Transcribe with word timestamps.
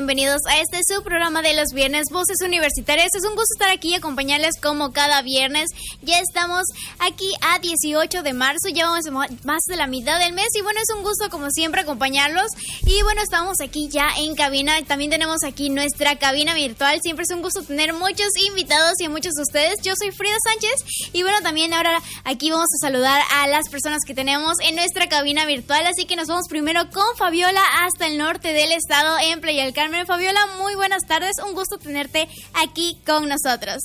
Bienvenidos 0.00 0.40
a 0.48 0.58
este 0.60 0.80
su 0.82 1.02
programa 1.02 1.42
de 1.42 1.52
los 1.52 1.74
viernes, 1.74 2.06
Voces 2.10 2.38
Universitarias. 2.42 3.10
Es 3.14 3.22
un 3.28 3.34
gusto 3.34 3.52
estar 3.52 3.68
aquí 3.68 3.90
y 3.90 3.94
acompañarles 3.96 4.58
como 4.58 4.92
cada 4.92 5.20
viernes. 5.20 5.68
Ya 6.00 6.18
estamos 6.20 6.62
aquí 7.00 7.30
a 7.42 7.58
18 7.58 8.22
de 8.22 8.32
marzo, 8.32 8.70
ya 8.72 8.86
vamos 8.86 9.04
más 9.44 9.60
de 9.68 9.76
la 9.76 9.86
mitad 9.86 10.18
del 10.18 10.32
mes 10.32 10.48
y 10.54 10.62
bueno, 10.62 10.80
es 10.82 10.96
un 10.96 11.02
gusto 11.02 11.28
como 11.28 11.50
siempre 11.50 11.82
acompañarlos. 11.82 12.46
Y 12.86 13.02
bueno, 13.02 13.20
estamos 13.20 13.60
aquí 13.60 13.90
ya 13.90 14.08
en 14.16 14.34
cabina, 14.34 14.80
también 14.86 15.10
tenemos 15.10 15.44
aquí 15.44 15.68
nuestra 15.68 16.16
cabina 16.16 16.54
virtual. 16.54 16.98
Siempre 17.02 17.24
es 17.24 17.30
un 17.34 17.42
gusto 17.42 17.62
tener 17.62 17.92
muchos 17.92 18.30
invitados 18.48 18.94
y 19.00 19.04
a 19.04 19.10
muchos 19.10 19.34
de 19.34 19.42
ustedes. 19.42 19.74
Yo 19.82 19.92
soy 19.98 20.12
Frida 20.12 20.36
Sánchez 20.42 21.10
y 21.12 21.22
bueno, 21.24 21.42
también 21.42 21.74
ahora 21.74 22.00
aquí 22.24 22.50
vamos 22.50 22.68
a 22.74 22.86
saludar 22.86 23.20
a 23.34 23.46
las 23.48 23.68
personas 23.68 24.00
que 24.06 24.14
tenemos 24.14 24.60
en 24.60 24.76
nuestra 24.76 25.10
cabina 25.10 25.44
virtual. 25.44 25.86
Así 25.86 26.06
que 26.06 26.16
nos 26.16 26.26
vamos 26.26 26.48
primero 26.48 26.88
con 26.88 27.04
Fabiola 27.18 27.60
hasta 27.82 28.06
el 28.06 28.16
norte 28.16 28.54
del 28.54 28.72
estado 28.72 29.18
en 29.18 29.40
y 29.50 29.58
el 29.58 29.74
Carmen. 29.74 29.89
Fabiola, 29.90 30.46
muy 30.58 30.76
buenas 30.76 31.04
tardes. 31.04 31.32
Un 31.44 31.52
gusto 31.52 31.76
tenerte 31.76 32.28
aquí 32.54 32.96
con 33.04 33.28
nosotros. 33.28 33.82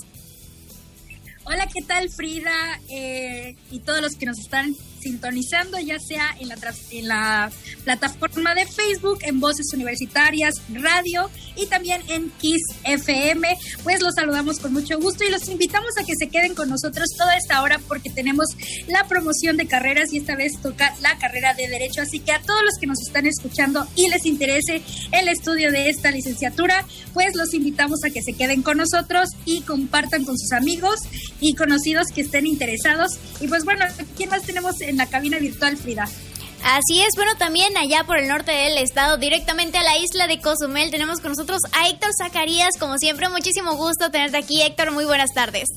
Hola, 1.45 1.67
¿qué 1.67 1.81
tal 1.81 2.09
Frida? 2.09 2.79
Eh, 2.89 3.55
y 3.71 3.79
todos 3.79 4.01
los 4.01 4.15
que 4.15 4.27
nos 4.27 4.37
están 4.37 4.75
sintonizando, 5.05 5.79
ya 5.79 5.99
sea 5.99 6.35
en 6.39 6.47
la, 6.49 6.57
en 6.89 7.07
la 7.07 7.51
plataforma 7.83 8.55
de 8.55 8.65
Facebook, 8.65 9.19
en 9.21 9.39
Voces 9.39 9.67
Universitarias, 9.71 10.55
Radio 10.73 11.29
y 11.55 11.67
también 11.67 12.01
en 12.07 12.31
Kiss 12.31 12.63
FM. 12.83 13.55
Pues 13.83 14.01
los 14.01 14.15
saludamos 14.15 14.59
con 14.59 14.73
mucho 14.73 14.99
gusto 14.99 15.23
y 15.23 15.29
los 15.29 15.47
invitamos 15.47 15.91
a 15.99 16.03
que 16.03 16.13
se 16.17 16.27
queden 16.27 16.55
con 16.55 16.69
nosotros 16.69 17.07
toda 17.15 17.37
esta 17.37 17.61
hora 17.61 17.79
porque 17.87 18.09
tenemos 18.09 18.47
la 18.87 19.07
promoción 19.07 19.57
de 19.57 19.67
carreras 19.67 20.11
y 20.11 20.17
esta 20.17 20.35
vez 20.35 20.53
toca 20.59 20.91
la 21.01 21.19
carrera 21.19 21.53
de 21.53 21.67
Derecho. 21.67 22.01
Así 22.01 22.19
que 22.19 22.31
a 22.31 22.41
todos 22.41 22.63
los 22.63 22.73
que 22.79 22.87
nos 22.87 22.99
están 23.05 23.27
escuchando 23.27 23.87
y 23.95 24.09
les 24.09 24.25
interese 24.25 24.81
el 25.11 25.27
estudio 25.27 25.71
de 25.71 25.89
esta 25.89 26.09
licenciatura, 26.09 26.83
pues 27.13 27.35
los 27.35 27.53
invitamos 27.53 27.99
a 28.03 28.09
que 28.09 28.23
se 28.23 28.33
queden 28.33 28.63
con 28.63 28.77
nosotros 28.77 29.29
y 29.45 29.61
compartan 29.61 30.25
con 30.25 30.35
sus 30.39 30.51
amigos 30.51 30.95
y 31.39 31.53
conocidos 31.53 32.07
que 32.07 32.21
estén 32.21 32.47
interesados. 32.47 33.19
Y 33.39 33.47
pues 33.47 33.65
bueno, 33.65 33.85
¿quién 34.17 34.31
más 34.31 34.41
tenemos 34.41 34.81
en 34.81 34.94
la 34.97 35.07
cabina 35.07 35.39
virtual, 35.39 35.77
Frida. 35.77 36.07
Así 36.63 36.99
es, 36.99 37.09
bueno, 37.15 37.31
también 37.37 37.77
allá 37.77 38.05
por 38.05 38.17
el 38.17 38.27
norte 38.27 38.51
del 38.51 38.79
estado, 38.79 39.17
directamente 39.17 39.77
a 39.77 39.83
la 39.83 39.99
isla 39.99 40.27
de 40.27 40.41
Cozumel, 40.41 40.89
tenemos 40.89 41.19
con 41.19 41.31
nosotros 41.31 41.59
a 41.73 41.87
Héctor 41.89 42.09
Zacarías. 42.17 42.77
Como 42.79 42.97
siempre, 42.97 43.29
muchísimo 43.29 43.75
gusto 43.75 44.09
tenerte 44.09 44.37
aquí, 44.37 44.61
Héctor. 44.63 44.91
Muy 44.91 45.05
buenas 45.05 45.31
tardes. 45.33 45.69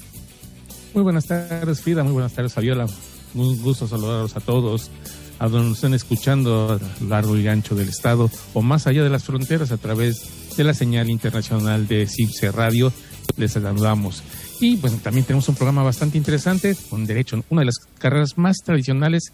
Muy 0.94 1.02
buenas 1.02 1.26
tardes, 1.26 1.80
Frida. 1.82 2.02
Muy 2.02 2.14
buenas 2.14 2.32
tardes, 2.32 2.54
Fabiola. 2.54 2.86
Muy 3.34 3.58
gusto 3.58 3.86
saludarlos 3.86 4.34
a 4.36 4.40
todos, 4.40 4.90
a 5.38 5.48
donde 5.48 5.68
nos 5.68 5.78
estén 5.78 5.92
escuchando 5.92 6.80
a 6.80 7.04
largo 7.04 7.36
y 7.36 7.46
ancho 7.46 7.74
del 7.74 7.90
estado 7.90 8.30
o 8.54 8.62
más 8.62 8.86
allá 8.86 9.04
de 9.04 9.10
las 9.10 9.24
fronteras 9.24 9.70
a 9.70 9.76
través 9.76 10.56
de 10.56 10.64
la 10.64 10.72
señal 10.72 11.10
internacional 11.10 11.86
de 11.86 12.06
CIPSE 12.06 12.50
Radio. 12.50 12.92
Les 13.36 13.52
saludamos. 13.52 14.22
Y 14.60 14.76
pues 14.76 14.96
también 15.02 15.24
tenemos 15.24 15.48
un 15.48 15.54
programa 15.54 15.82
bastante 15.82 16.18
interesante 16.18 16.76
con 16.90 17.06
derecho, 17.06 17.42
una 17.48 17.60
de 17.62 17.66
las 17.66 17.78
carreras 17.98 18.36
más 18.36 18.56
tradicionales 18.64 19.32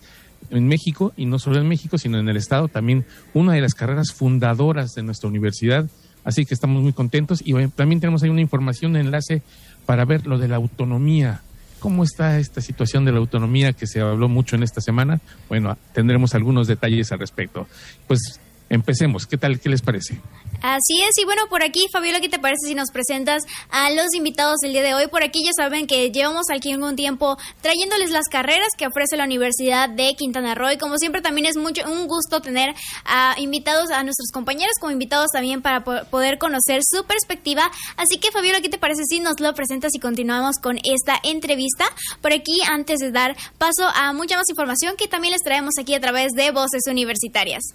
en 0.51 0.69
México, 0.69 1.13
y 1.17 1.25
no 1.25 1.39
solo 1.39 1.59
en 1.59 1.69
México, 1.69 1.97
sino 1.97 2.19
en 2.19 2.29
el 2.29 2.37
Estado, 2.37 2.69
también 2.69 3.07
una 3.33 3.55
de 3.55 3.63
las 3.63 3.75
carreras 3.75 4.13
fundadoras 4.13 4.93
de 4.95 5.03
nuestra 5.03 5.29
universidad. 5.29 5.89
Así 6.25 6.45
que 6.45 6.55
estamos 6.55 6.83
muy 6.83 6.93
contentos 6.93 7.43
y 7.45 7.55
también 7.69 8.01
tenemos 8.01 8.23
ahí 8.23 8.31
una 8.31 8.41
información, 8.41 8.93
un 8.93 8.97
enlace 8.99 9.43
para 9.87 10.05
ver 10.05 10.27
lo 10.27 10.39
de 10.39 10.49
la 10.49 10.57
autonomía. 10.57 11.43
¿Cómo 11.81 12.03
está 12.03 12.39
esta 12.39 12.63
situación 12.63 13.05
de 13.05 13.13
la 13.13 13.19
autonomía 13.19 13.75
que 13.75 13.87
se 13.87 14.01
habló 14.01 14.29
mucho 14.29 14.57
en 14.57 14.63
esta 14.63 14.81
semana? 14.81 15.21
Bueno, 15.49 15.77
tendremos 15.93 16.35
algunos 16.35 16.67
detalles 16.67 17.13
al 17.13 17.19
respecto. 17.19 17.67
Pues 18.07 18.41
empecemos. 18.71 19.27
¿Qué 19.27 19.37
tal? 19.37 19.61
¿Qué 19.61 19.69
les 19.69 19.83
parece? 19.83 20.19
Así 20.67 21.03
es, 21.07 21.19
y 21.19 21.27
bueno, 21.27 21.43
por 21.51 21.63
aquí, 21.63 21.89
Fabiola, 21.93 22.21
¿qué 22.21 22.31
te 22.31 22.39
parece 22.39 22.69
si 22.69 22.75
nos 22.75 22.91
presentas 22.91 23.43
a 23.69 23.91
los 23.91 24.15
invitados 24.15 24.61
del 24.63 24.73
día 24.73 24.81
de 24.81 24.95
hoy? 24.95 25.09
Por 25.09 25.23
aquí 25.23 25.45
ya 25.45 25.51
saben 25.55 25.87
que 25.87 26.11
llevamos 26.11 26.47
aquí 26.49 26.75
un 26.75 26.97
tiempo 26.97 27.37
trayéndoles 27.61 28.11
las 28.11 28.29
carreras 28.31 28.69
que 28.79 28.87
ofrece 28.87 29.19
la 29.19 29.25
Universidad 29.25 29.91
de 29.91 30.15
Quintana 30.15 30.55
Roo 30.55 30.73
y 30.73 30.79
como 30.79 30.97
siempre 30.97 31.21
también 31.21 31.45
es 31.45 31.59
mucho 31.59 31.83
un 31.87 32.09
gusto 32.09 32.41
tener 32.41 32.75
a 33.05 33.35
invitados 33.37 33.91
a 33.91 34.03
nuestros 34.05 34.31
compañeros 34.33 34.73
como 34.81 34.91
invitados 34.91 35.29
también 35.35 35.61
para 35.61 35.85
poder 35.85 36.39
conocer 36.39 36.81
su 36.83 37.05
perspectiva. 37.05 37.71
Así 37.99 38.17
que 38.17 38.33
Fabiola, 38.33 38.63
¿qué 38.63 38.71
te 38.71 38.79
parece 38.79 39.03
si 39.05 39.21
nos 39.21 39.41
lo 39.41 39.53
presentas 39.53 39.95
y 39.95 40.01
continuamos 40.01 40.57
con 40.63 40.79
esta 40.83 41.21
entrevista? 41.25 41.85
Por 42.23 42.33
aquí, 42.33 42.63
antes 42.67 43.01
de 43.01 43.11
dar 43.11 43.37
paso 43.59 43.87
a 43.95 44.15
mucha 44.15 44.39
más 44.39 44.49
información 44.49 44.97
que 44.97 45.09
también 45.09 45.33
les 45.33 45.43
traemos 45.43 45.75
aquí 45.79 45.95
a 45.95 46.01
través 46.01 46.33
de 46.33 46.53
Voces 46.53 46.85
Universitarias. 46.89 47.75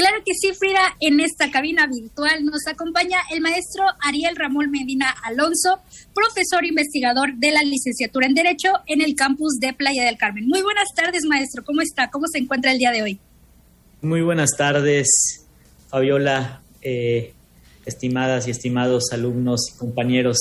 Claro 0.00 0.24
que 0.24 0.32
sí, 0.32 0.54
Frida. 0.58 0.96
En 0.98 1.20
esta 1.20 1.50
cabina 1.50 1.86
virtual 1.86 2.42
nos 2.46 2.66
acompaña 2.66 3.18
el 3.30 3.42
maestro 3.42 3.84
Ariel 4.00 4.34
Ramón 4.34 4.70
Medina 4.70 5.14
Alonso, 5.22 5.82
profesor 6.14 6.64
investigador 6.64 7.34
de 7.34 7.50
la 7.50 7.60
licenciatura 7.62 8.26
en 8.26 8.32
Derecho 8.32 8.70
en 8.86 9.02
el 9.02 9.14
campus 9.14 9.58
de 9.60 9.74
Playa 9.74 10.06
del 10.06 10.16
Carmen. 10.16 10.46
Muy 10.46 10.62
buenas 10.62 10.88
tardes, 10.96 11.24
maestro. 11.28 11.64
¿Cómo 11.66 11.82
está? 11.82 12.08
¿Cómo 12.08 12.24
se 12.32 12.38
encuentra 12.38 12.72
el 12.72 12.78
día 12.78 12.92
de 12.92 13.02
hoy? 13.02 13.18
Muy 14.00 14.22
buenas 14.22 14.56
tardes, 14.56 15.44
Fabiola, 15.90 16.62
eh, 16.80 17.34
estimadas 17.84 18.48
y 18.48 18.52
estimados 18.52 19.12
alumnos 19.12 19.68
y 19.68 19.76
compañeros 19.76 20.38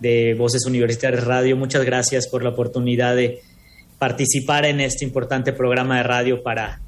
de 0.00 0.34
Voces 0.34 0.66
Universitarias 0.66 1.22
Radio. 1.22 1.56
Muchas 1.56 1.84
gracias 1.84 2.26
por 2.26 2.42
la 2.42 2.50
oportunidad 2.50 3.14
de 3.14 3.42
participar 4.00 4.64
en 4.64 4.80
este 4.80 5.04
importante 5.04 5.52
programa 5.52 5.98
de 5.98 6.02
radio 6.02 6.42
para 6.42 6.80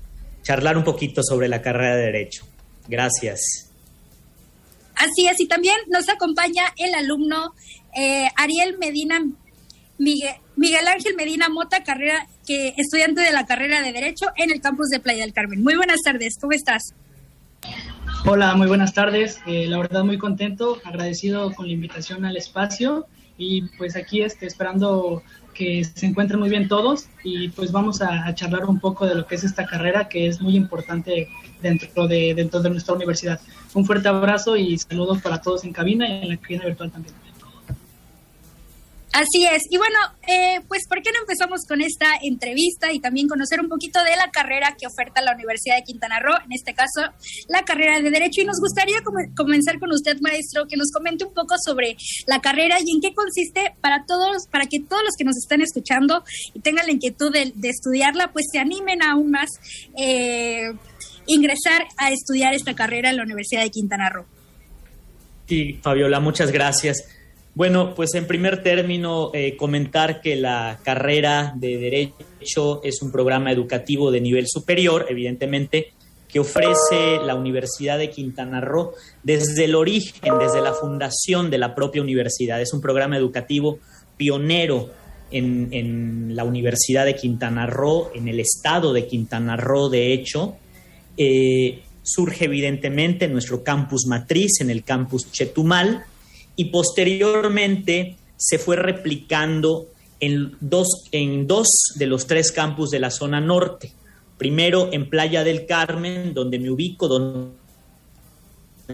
charlar 0.43 0.77
un 0.77 0.85
poquito 0.85 1.23
sobre 1.23 1.49
la 1.49 1.63
carrera 1.63 1.97
de 1.97 2.03
Derecho. 2.05 2.47
Gracias. 2.89 3.71
Así 4.97 5.27
es, 5.27 5.41
y 5.41 5.47
también 5.47 5.77
nos 5.89 6.09
acompaña 6.09 6.65
el 6.77 6.95
alumno 6.95 7.55
eh, 7.97 8.29
Ariel 8.37 8.77
Medina, 8.79 9.25
Miguel, 9.99 10.35
Miguel, 10.57 10.87
Ángel 10.89 11.15
Medina 11.17 11.49
Mota, 11.49 11.83
carrera, 11.83 12.27
que, 12.47 12.75
estudiante 12.77 13.23
de 13.23 13.33
la 13.33 13.47
carrera 13.47 13.81
de 13.81 13.93
Derecho 13.93 14.27
en 14.37 14.51
el 14.51 14.61
campus 14.61 14.89
de 14.89 15.01
Playa 15.01 15.23
del 15.23 15.33
Carmen. 15.33 15.63
Muy 15.63 15.75
buenas 15.75 16.01
tardes, 16.05 16.37
¿cómo 16.39 16.53
estás? 16.53 16.95
Hola, 18.27 18.55
muy 18.55 18.67
buenas 18.67 18.93
tardes. 18.93 19.41
Eh, 19.47 19.67
la 19.67 19.79
verdad 19.79 20.05
muy 20.05 20.19
contento, 20.19 20.79
agradecido 20.85 21.55
con 21.55 21.67
la 21.67 21.73
invitación 21.73 22.27
al 22.27 22.37
espacio 22.37 23.07
y 23.39 23.63
pues 23.79 23.97
aquí 23.97 24.21
este, 24.21 24.47
esperando 24.47 25.23
que 25.61 25.85
se 25.85 26.07
encuentren 26.07 26.41
muy 26.41 26.49
bien 26.49 26.69
todos 26.69 27.11
y 27.23 27.51
pues 27.51 27.71
vamos 27.71 28.01
a, 28.01 28.35
charlar 28.35 28.65
un 28.65 28.81
poco 28.81 29.05
de 29.07 29.15
lo 29.15 29.27
que 29.27 29.35
es 29.35 29.45
esta 29.45 29.67
carrera 29.67 30.09
que 30.09 30.27
es 30.27 30.41
muy 30.41 30.57
importante 30.57 31.29
dentro 31.61 32.09
de, 32.09 32.33
dentro 32.35 32.63
de 32.63 32.71
nuestra 32.71 32.95
universidad. 32.95 33.39
Un 33.75 33.85
fuerte 33.85 34.09
abrazo 34.09 34.57
y 34.57 34.79
saludos 34.79 35.21
para 35.21 35.43
todos 35.43 35.65
en 35.65 35.75
cabina 35.75 36.09
y 36.09 36.23
en 36.23 36.29
la 36.31 36.37
cabina 36.39 36.65
virtual 36.65 36.91
también. 36.91 37.15
Así 39.13 39.45
es. 39.45 39.63
Y 39.71 39.77
bueno, 39.77 39.99
eh, 40.29 40.61
pues 40.69 40.87
¿por 40.89 41.03
qué 41.03 41.11
no 41.11 41.19
empezamos 41.21 41.63
con 41.67 41.81
esta 41.81 42.07
entrevista 42.23 42.93
y 42.93 43.01
también 43.01 43.27
conocer 43.27 43.61
un 43.61 43.69
poquito 43.69 44.03
de 44.05 44.15
la 44.15 44.31
carrera 44.31 44.77
que 44.79 44.87
oferta 44.87 45.21
la 45.21 45.35
Universidad 45.35 45.77
de 45.77 45.83
Quintana 45.83 46.21
Roo, 46.21 46.37
en 46.45 46.53
este 46.53 46.75
caso 46.75 47.03
la 47.49 47.65
carrera 47.65 48.01
de 48.01 48.09
Derecho? 48.09 48.43
Y 48.43 48.45
nos 48.45 48.61
gustaría 48.61 48.99
comenzar 49.37 49.81
con 49.81 49.91
usted, 49.91 50.21
maestro, 50.21 50.67
que 50.69 50.77
nos 50.77 50.93
comente 50.93 51.25
un 51.25 51.35
poco 51.35 51.57
sobre 51.65 51.97
la 52.27 52.41
carrera 52.41 52.77
y 52.85 52.95
en 52.95 53.01
qué 53.01 53.13
consiste 53.13 53.75
para 53.81 54.05
todos, 54.07 54.47
para 54.49 54.67
que 54.67 54.79
todos 54.79 55.03
los 55.03 55.17
que 55.19 55.25
nos 55.25 55.37
están 55.37 55.61
escuchando 55.61 56.23
y 56.55 56.61
tengan 56.61 56.87
la 56.87 56.93
inquietud 56.93 57.33
de, 57.33 57.53
estudiarla, 57.69 58.33
pues 58.33 58.47
se 58.53 58.59
animen 58.59 59.03
aún 59.03 59.31
más 59.31 59.49
eh, 59.97 60.71
ingresar 61.27 61.87
a 61.97 62.11
estudiar 62.13 62.55
esta 62.55 62.75
carrera 62.75 63.11
en 63.11 63.17
la 63.17 63.25
Universidad 63.25 63.63
de 63.63 63.71
Quintana 63.71 64.09
Roo. 64.09 64.25
Sí, 65.49 65.81
Fabiola, 65.83 66.21
muchas 66.21 66.53
gracias. 66.53 67.05
Bueno, 67.55 67.95
pues 67.95 68.15
en 68.15 68.27
primer 68.27 68.63
término, 68.63 69.31
eh, 69.35 69.57
comentar 69.57 70.21
que 70.21 70.37
la 70.37 70.79
carrera 70.85 71.53
de 71.57 71.79
Derecho 71.79 72.81
es 72.85 73.03
un 73.03 73.11
programa 73.11 73.51
educativo 73.51 74.11
de 74.11 74.21
nivel 74.21 74.47
superior, 74.47 75.07
evidentemente, 75.09 75.93
que 76.29 76.39
ofrece 76.39 77.19
la 77.25 77.35
Universidad 77.35 77.99
de 77.99 78.11
Quintana 78.11 78.61
Roo 78.61 78.93
desde 79.25 79.65
el 79.65 79.75
origen, 79.75 80.39
desde 80.39 80.61
la 80.61 80.73
fundación 80.73 81.51
de 81.51 81.59
la 81.59 81.75
propia 81.75 82.03
universidad. 82.03 82.61
Es 82.61 82.73
un 82.73 82.81
programa 82.81 83.17
educativo 83.17 83.81
pionero 84.17 84.91
en, 85.33 86.37
la 86.37 86.45
Universidad 86.45 87.05
de 87.05 87.17
Quintana 87.17 87.67
Roo, 87.67 88.11
en 88.15 88.29
el 88.29 88.39
estado 88.39 88.93
de 88.93 89.07
Quintana 89.07 89.57
Roo, 89.57 89.89
de 89.89 90.13
hecho. 90.13 90.57
Eh, 91.17 91.83
surge 92.03 92.47
evidentemente 92.47 93.27
en 93.27 93.33
nuestro 93.33 93.63
campus 93.63 94.07
matriz, 94.07 94.61
en 94.61 94.71
el 94.71 94.85
campus 94.85 95.31
Chetumal, 95.33 96.05
y 96.61 96.67
posteriormente 96.67 98.17
se 98.37 98.59
fue 98.59 98.77
replicando 98.77 99.87
en 100.21 100.55
dos, 100.61 101.07
en 101.11 101.47
dos 101.47 101.95
de 101.95 102.05
los 102.05 102.27
tres 102.27 102.53
campus 102.53 102.91
de 102.91 102.99
la 102.99 103.11
zona 103.11 103.41
norte. 103.41 103.93
Primero 104.37 104.91
en 104.93 105.09
Playa 105.09 105.43
del 105.43 105.65
Carmen, 105.65 106.35
donde 106.35 106.59
me 106.59 106.71
ubico, 106.71 107.09
donde 107.09 107.53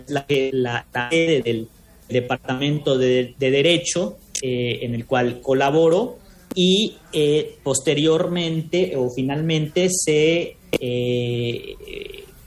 la, 0.06 0.24
la, 0.28 0.86
sede 1.10 1.42
del 1.42 1.66
Departamento 2.08 2.96
de, 2.96 3.34
Derecho, 3.36 4.16
eh, 4.42 4.78
en 4.82 4.94
el 4.94 5.04
cual 5.04 5.40
colaboro, 5.40 6.18
y 6.54 6.94
eh, 7.12 7.58
posteriormente 7.64 8.94
o 8.94 9.10
finalmente 9.10 9.88
se 9.90 10.56
eh, 10.70 11.74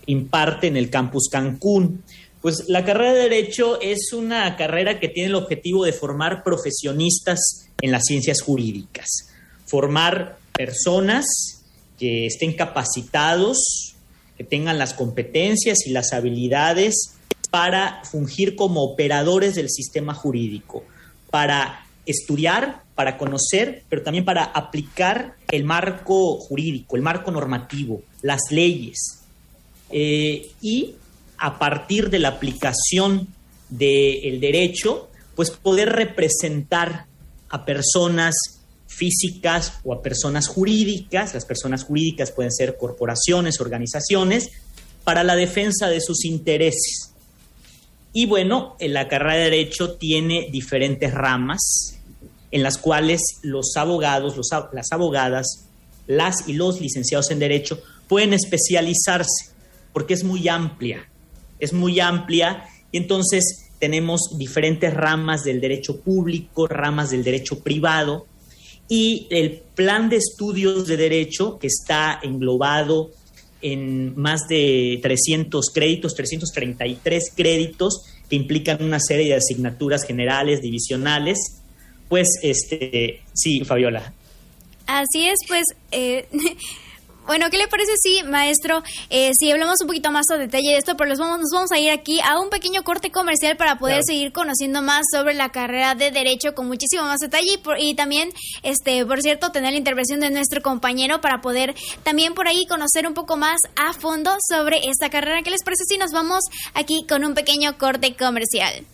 imparte 0.06 0.68
en 0.68 0.78
el 0.78 0.90
campus 0.90 1.28
Cancún. 1.30 2.04
Pues 2.42 2.70
la 2.70 2.86
carrera 2.86 3.14
de 3.14 3.24
Derecho 3.24 3.82
es 3.82 4.14
una 4.14 4.56
carrera 4.56 5.00
que 5.00 5.10
tiene 5.10 5.30
el 5.30 5.36
objetivo 5.36 5.84
de 5.84 5.92
formar 5.92 6.44
profesionistas 6.44 7.68
en 7.82 7.92
las 7.92 8.06
ciencias 8.06 8.42
jurídicas, 8.42 9.30
formar 9.66 10.38
personas 10.54 11.26
que 11.98 12.26
estén 12.26 12.54
capacitados, 12.54 13.96
que 14.38 14.46
tengan 14.46 14.78
las 14.78 14.94
competencias 14.94 15.86
y 15.86 15.92
las 15.92 16.14
habilidades 16.14 17.12
para 17.52 18.04
fungir 18.06 18.56
como 18.56 18.84
operadores 18.84 19.56
del 19.56 19.70
sistema 19.70 20.14
jurídico, 20.14 20.86
para 21.30 21.86
estudiar, 22.06 22.84
para 22.96 23.18
conocer, 23.18 23.84
pero 23.90 24.02
también 24.02 24.24
para 24.24 24.46
aplicar 24.46 25.36
el 25.52 25.66
marco 25.66 26.38
jurídico, 26.38 26.96
el 26.96 27.02
marco 27.02 27.32
normativo, 27.32 28.02
las 28.22 28.42
leyes, 28.50 29.20
eh, 29.92 30.52
y 30.62 30.96
a 31.40 31.60
partir 31.60 32.10
de 32.10 32.20
la 32.20 32.30
aplicación 32.30 33.28
del 33.70 34.40
derecho, 34.40 35.10
pues 35.36 35.52
poder 35.52 35.90
representar 35.90 37.06
a 37.50 37.66
personas 37.66 38.36
físicas 38.88 39.80
o 39.84 39.94
a 39.94 40.02
personas 40.02 40.48
jurídicas, 40.48 41.34
las 41.34 41.46
personas 41.46 41.84
jurídicas 41.84 42.32
pueden 42.32 42.52
ser 42.52 42.78
corporaciones, 42.78 43.62
organizaciones, 43.62 44.50
para 45.04 45.24
la 45.24 45.36
defensa 45.36 45.88
de 45.88 46.02
sus 46.02 46.26
intereses. 46.26 47.14
Y 48.12 48.26
bueno, 48.26 48.76
en 48.80 48.94
la 48.94 49.08
carrera 49.08 49.36
de 49.36 49.44
Derecho 49.46 49.94
tiene 49.94 50.50
diferentes 50.52 51.14
ramas 51.14 51.98
en 52.52 52.64
las 52.64 52.78
cuales 52.78 53.22
los 53.44 53.78
abogados, 53.78 54.36
las 54.74 54.92
abogadas, 54.92 55.66
las 56.08 56.48
y 56.48 56.54
los 56.54 56.82
licenciados 56.82 57.30
en 57.32 57.40
Derecho 57.40 57.82
pueden 58.08 58.34
especializarse 58.34 59.52
porque 59.94 60.14
es 60.14 60.24
muy 60.24 60.48
amplia, 60.48 61.09
es 61.60 61.74
muy 61.74 62.00
amplia 62.00 62.66
y 62.92 62.98
entonces 62.98 63.70
tenemos 63.80 64.38
diferentes 64.38 64.94
ramas 64.94 65.44
del 65.44 65.62
derecho 65.62 66.02
público, 66.02 66.68
ramas 66.68 67.12
del 67.12 67.24
derecho 67.24 67.60
privado 67.60 68.26
y 68.88 69.28
el 69.30 69.62
plan 69.76 70.10
de 70.10 70.18
estudios 70.18 70.88
de 70.88 70.98
derecho 70.98 71.60
que 71.60 71.68
está 71.68 72.20
englobado 72.24 73.12
en 73.62 74.18
más 74.18 74.48
de 74.48 75.00
300 75.02 75.70
créditos, 75.74 76.16
333 76.16 77.32
créditos 77.36 78.04
que 78.30 78.36
implican 78.36 78.84
una 78.84 79.00
serie 79.00 79.28
de 79.28 79.36
asignaturas 79.36 80.04
generales, 80.06 80.62
divisionales. 80.62 81.38
Pues, 82.08 82.28
este, 82.42 83.22
sí, 83.34 83.64
Fabiola. 83.66 84.14
Así 84.88 85.28
es, 85.28 85.40
pues, 85.48 85.64
eh, 85.92 86.28
Bueno, 87.30 87.52
¿qué 87.52 87.60
le 87.60 87.68
parece 87.68 87.92
si, 88.02 88.24
maestro, 88.24 88.82
eh, 89.12 89.36
si 89.36 89.52
hablamos 89.52 89.80
un 89.82 89.86
poquito 89.86 90.10
más 90.10 90.32
a 90.32 90.38
detalle 90.38 90.72
de 90.72 90.78
esto, 90.80 90.98
pero 90.98 91.12
nos 91.12 91.20
vamos, 91.20 91.42
nos 91.42 91.52
vamos 91.54 91.72
a 91.72 91.78
ir 91.78 91.92
aquí 91.92 92.20
a 92.22 92.40
un 92.40 92.50
pequeño 92.50 92.84
corte 92.84 93.12
comercial 93.12 93.56
para 93.56 93.78
poder 93.78 94.02
seguir 94.04 94.32
conociendo 94.32 94.82
más 94.82 95.06
sobre 95.12 95.36
la 95.36 95.50
carrera 95.50 95.94
de 95.94 96.10
Derecho 96.10 96.56
con 96.56 96.66
muchísimo 96.66 97.04
más 97.04 97.20
detalle 97.20 97.60
y, 97.78 97.94
también, 97.94 98.30
este, 98.64 99.06
por 99.06 99.22
cierto, 99.22 99.52
tener 99.52 99.74
la 99.74 99.78
intervención 99.78 100.20
de 100.20 100.32
nuestro 100.32 100.64
compañero 100.64 101.22
para 101.22 101.40
poder 101.40 101.76
también 102.02 102.34
por 102.34 102.48
ahí 102.48 102.66
conocer 102.66 103.06
un 103.06 103.14
poco 103.14 103.38
más 103.38 103.62
a 103.76 103.94
fondo 103.94 104.36
sobre 104.50 104.90
esta 104.90 105.12
carrera. 105.12 105.44
¿Qué 105.44 105.52
les 105.52 105.64
parece 105.64 105.84
si 105.88 106.00
nos 106.00 106.12
vamos 106.12 106.46
aquí 106.74 107.06
con 107.08 107.24
un 107.24 107.36
pequeño 107.36 107.78
corte 107.78 108.16
comercial? 108.16 108.88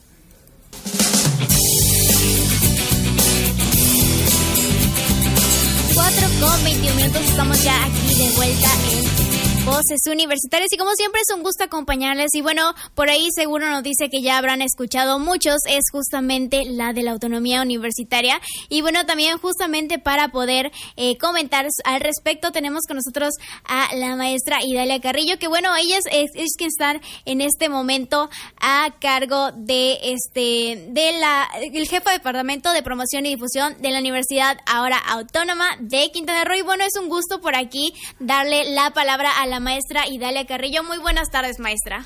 Con 6.45 6.63
21 6.63 6.95
minutos. 6.95 7.21
Estamos 7.23 7.63
ya 7.63 7.85
aquí 7.85 8.13
de 8.15 8.29
vuelta 8.35 8.69
en 8.91 9.14
Voces 9.65 10.01
Universitarias 10.05 10.71
y 10.71 10.77
como 10.77 10.91
siempre 10.91 11.21
es 11.21 11.35
un 11.35 11.41
gusto 11.41 11.63
acompañarles 11.63 12.35
y 12.35 12.41
bueno, 12.41 12.75
por 12.93 13.09
ahí 13.09 13.29
seguro 13.33 13.67
nos 13.67 13.81
dice 13.81 14.09
que 14.11 14.21
ya 14.21 14.37
habrán 14.37 14.61
escuchado 14.61 15.17
muchos, 15.17 15.55
es 15.67 15.85
justamente 15.91 16.65
la 16.65 16.93
de 16.93 17.01
la 17.01 17.11
autonomía 17.11 17.63
universitaria 17.63 18.39
y 18.69 18.81
bueno, 18.81 19.07
también 19.07 19.39
justamente 19.39 19.97
para 19.97 20.27
poder 20.27 20.71
eh, 20.97 21.17
comentar 21.17 21.65
al 21.83 22.01
respecto 22.01 22.51
tenemos 22.51 22.83
con 22.87 22.97
nosotros 22.97 23.33
a 23.65 23.95
la 23.95 24.15
maestra 24.15 24.59
Idalia 24.63 25.01
Carrillo, 25.01 25.39
que 25.39 25.47
bueno, 25.47 25.75
ella 25.75 25.97
es, 25.97 26.29
es, 26.35 26.51
que 26.57 26.65
están 26.65 27.01
en 27.25 27.41
este 27.41 27.67
momento 27.67 28.29
a 28.61 28.93
cargo 28.99 29.51
de 29.51 29.97
este, 30.03 30.89
de 30.89 31.17
la, 31.19 31.49
el 31.59 31.87
jefe 31.87 32.07
de 32.07 32.17
departamento 32.17 32.71
de 32.71 32.83
promoción 32.83 33.25
y 33.25 33.29
difusión 33.29 33.75
de 33.81 33.89
la 33.89 33.99
Universidad 33.99 34.57
ahora 34.67 34.99
autónoma 34.99 35.75
de 35.79 36.11
Quintana 36.11 36.43
Roo 36.43 36.55
y 36.55 36.61
bueno, 36.61 36.83
es 36.83 36.95
un 37.01 37.09
gusto 37.09 37.41
por 37.41 37.55
aquí 37.55 37.93
darle 38.19 38.71
la 38.71 38.91
palabra 38.91 39.31
a 39.41 39.47
la 39.47 39.54
la 39.55 39.61
maestra 39.61 40.05
Idalia 40.05 40.45
Carrillo. 40.45 40.83
Muy 40.83 40.97
buenas 40.97 41.29
tardes, 41.31 41.59
maestra. 41.59 42.05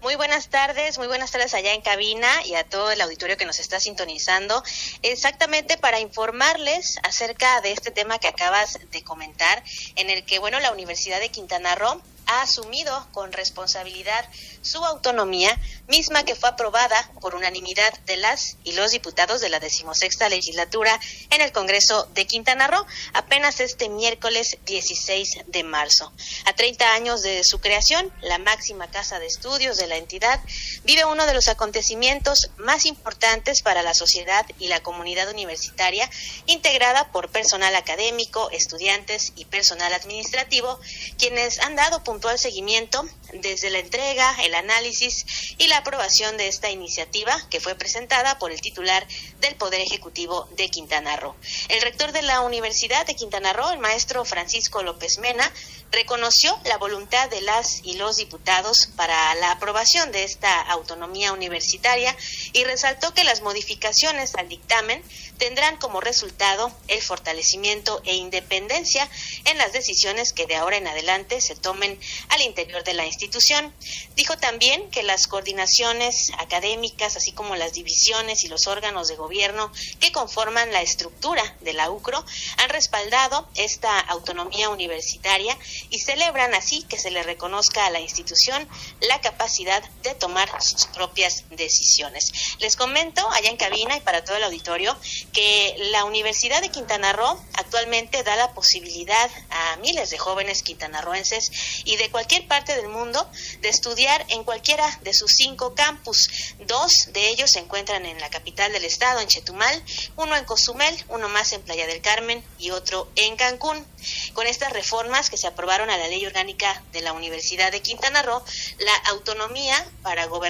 Muy 0.00 0.14
buenas 0.16 0.48
tardes, 0.48 0.96
muy 0.96 1.06
buenas 1.06 1.30
tardes 1.30 1.52
allá 1.52 1.74
en 1.74 1.82
cabina 1.82 2.26
y 2.46 2.54
a 2.54 2.64
todo 2.64 2.90
el 2.90 3.00
auditorio 3.02 3.36
que 3.36 3.44
nos 3.44 3.58
está 3.58 3.78
sintonizando. 3.78 4.62
Exactamente 5.02 5.76
para 5.76 6.00
informarles 6.00 6.98
acerca 7.02 7.60
de 7.60 7.72
este 7.72 7.90
tema 7.90 8.18
que 8.18 8.28
acabas 8.28 8.78
de 8.90 9.04
comentar, 9.04 9.62
en 9.96 10.08
el 10.08 10.24
que, 10.24 10.38
bueno, 10.38 10.58
la 10.60 10.72
Universidad 10.72 11.20
de 11.20 11.28
Quintana 11.28 11.74
Roo 11.74 12.00
ha 12.26 12.42
asumido 12.42 13.06
con 13.12 13.32
responsabilidad 13.32 14.28
su 14.62 14.84
autonomía, 14.84 15.58
misma 15.88 16.24
que 16.24 16.34
fue 16.34 16.48
aprobada 16.48 17.10
por 17.20 17.34
unanimidad 17.34 17.92
de 18.06 18.16
las 18.16 18.56
y 18.64 18.72
los 18.72 18.92
diputados 18.92 19.40
de 19.40 19.48
la 19.48 19.60
decimosexta 19.60 20.28
legislatura 20.28 20.98
en 21.30 21.40
el 21.40 21.52
Congreso 21.52 22.08
de 22.14 22.26
Quintana 22.26 22.66
Roo 22.66 22.86
apenas 23.12 23.60
este 23.60 23.88
miércoles 23.88 24.58
16 24.64 25.44
de 25.46 25.64
marzo. 25.64 26.12
A 26.46 26.54
30 26.54 26.94
años 26.94 27.22
de 27.22 27.44
su 27.44 27.60
creación, 27.60 28.12
la 28.22 28.38
máxima 28.38 28.90
casa 28.90 29.18
de 29.18 29.26
estudios 29.26 29.76
de 29.76 29.86
la 29.86 29.96
entidad 29.96 30.40
vive 30.84 31.04
uno 31.04 31.26
de 31.26 31.34
los 31.34 31.48
acontecimientos 31.48 32.50
más 32.58 32.86
importantes 32.86 33.62
para 33.62 33.82
la 33.82 33.94
sociedad 33.94 34.46
y 34.58 34.68
la 34.68 34.82
comunidad 34.82 35.30
universitaria, 35.30 36.08
integrada 36.46 37.10
por 37.12 37.30
personal 37.30 37.74
académico, 37.74 38.50
estudiantes 38.50 39.32
y 39.36 39.46
personal 39.46 39.92
administrativo, 39.92 40.78
quienes 41.18 41.58
han 41.60 41.76
dado 41.76 42.04
puntual 42.04 42.38
seguimiento 42.38 43.04
desde 43.32 43.70
la 43.70 43.78
entrega, 43.78 44.36
el 44.42 44.54
análisis 44.54 45.26
y 45.58 45.68
la 45.68 45.78
aprobación 45.78 46.36
de 46.36 46.48
esta 46.48 46.70
iniciativa 46.70 47.36
que 47.50 47.60
fue 47.60 47.74
presentada 47.74 48.38
por 48.38 48.52
el 48.52 48.60
titular 48.60 49.06
del 49.40 49.56
Poder 49.56 49.80
Ejecutivo 49.80 50.48
de 50.56 50.68
Quintana 50.68 51.16
Roo. 51.16 51.34
El 51.68 51.80
rector 51.82 52.12
de 52.12 52.22
la 52.22 52.40
Universidad 52.40 53.06
de 53.06 53.16
Quintana 53.16 53.52
Roo, 53.52 53.70
el 53.70 53.78
maestro 53.78 54.24
Francisco 54.24 54.82
López 54.82 55.18
Mena, 55.18 55.50
reconoció 55.90 56.58
la 56.64 56.76
voluntad 56.76 57.30
de 57.30 57.40
las 57.40 57.80
y 57.84 57.94
los 57.94 58.16
diputados 58.16 58.88
para 58.96 59.34
la 59.36 59.52
aprobación 59.52 60.10
de 60.12 60.24
esta 60.24 60.73
autonomía 60.74 61.32
universitaria 61.32 62.16
y 62.52 62.64
resaltó 62.64 63.14
que 63.14 63.24
las 63.24 63.40
modificaciones 63.42 64.34
al 64.34 64.48
dictamen 64.48 65.02
tendrán 65.38 65.76
como 65.78 66.00
resultado 66.00 66.72
el 66.88 67.02
fortalecimiento 67.02 68.00
e 68.04 68.14
independencia 68.14 69.08
en 69.46 69.58
las 69.58 69.72
decisiones 69.72 70.32
que 70.32 70.46
de 70.46 70.56
ahora 70.56 70.76
en 70.76 70.86
adelante 70.86 71.40
se 71.40 71.56
tomen 71.56 71.98
al 72.28 72.42
interior 72.42 72.84
de 72.84 72.94
la 72.94 73.06
institución. 73.06 73.72
Dijo 74.16 74.36
también 74.36 74.90
que 74.90 75.02
las 75.02 75.26
coordinaciones 75.26 76.30
académicas, 76.38 77.16
así 77.16 77.32
como 77.32 77.56
las 77.56 77.72
divisiones 77.72 78.44
y 78.44 78.48
los 78.48 78.66
órganos 78.66 79.08
de 79.08 79.16
gobierno 79.16 79.72
que 80.00 80.12
conforman 80.12 80.72
la 80.72 80.82
estructura 80.82 81.56
de 81.60 81.72
la 81.72 81.90
UCRO, 81.90 82.24
han 82.58 82.68
respaldado 82.68 83.48
esta 83.54 83.98
autonomía 84.00 84.70
universitaria 84.70 85.56
y 85.90 86.00
celebran 86.00 86.54
así 86.54 86.82
que 86.82 86.98
se 86.98 87.10
le 87.10 87.22
reconozca 87.22 87.86
a 87.86 87.90
la 87.90 88.00
institución 88.00 88.68
la 89.00 89.20
capacidad 89.20 89.82
de 90.02 90.14
tomar 90.14 90.50
sus 90.64 90.86
propias 90.86 91.44
decisiones. 91.50 92.32
Les 92.58 92.76
comento 92.76 93.28
allá 93.30 93.50
en 93.50 93.56
cabina 93.56 93.96
y 93.96 94.00
para 94.00 94.24
todo 94.24 94.36
el 94.36 94.44
auditorio 94.44 94.96
que 95.32 95.76
la 95.92 96.04
Universidad 96.04 96.60
de 96.60 96.70
Quintana 96.70 97.12
Roo 97.12 97.40
actualmente 97.54 98.22
da 98.22 98.36
la 98.36 98.52
posibilidad 98.52 99.30
a 99.50 99.76
miles 99.76 100.10
de 100.10 100.18
jóvenes 100.18 100.62
quintanarroenses 100.62 101.50
y 101.84 101.96
de 101.96 102.10
cualquier 102.10 102.46
parte 102.46 102.74
del 102.74 102.88
mundo 102.88 103.28
de 103.60 103.68
estudiar 103.68 104.24
en 104.28 104.44
cualquiera 104.44 104.86
de 105.02 105.14
sus 105.14 105.32
cinco 105.32 105.74
campus. 105.74 106.28
Dos 106.66 107.08
de 107.12 107.28
ellos 107.28 107.50
se 107.50 107.60
encuentran 107.60 108.06
en 108.06 108.18
la 108.20 108.30
capital 108.30 108.72
del 108.72 108.84
estado, 108.84 109.20
en 109.20 109.28
Chetumal, 109.28 109.82
uno 110.16 110.36
en 110.36 110.44
Cozumel, 110.44 111.04
uno 111.08 111.28
más 111.28 111.52
en 111.52 111.62
Playa 111.62 111.86
del 111.86 112.00
Carmen 112.00 112.42
y 112.58 112.70
otro 112.70 113.08
en 113.16 113.36
Cancún. 113.36 113.84
Con 114.32 114.46
estas 114.46 114.72
reformas 114.72 115.30
que 115.30 115.36
se 115.36 115.46
aprobaron 115.46 115.90
a 115.90 115.96
la 115.96 116.08
ley 116.08 116.24
orgánica 116.26 116.82
de 116.92 117.00
la 117.00 117.12
Universidad 117.12 117.72
de 117.72 117.80
Quintana 117.82 118.22
Roo, 118.22 118.42
la 118.78 118.94
autonomía 119.10 119.86
para 120.02 120.26
gobernar, 120.26 120.43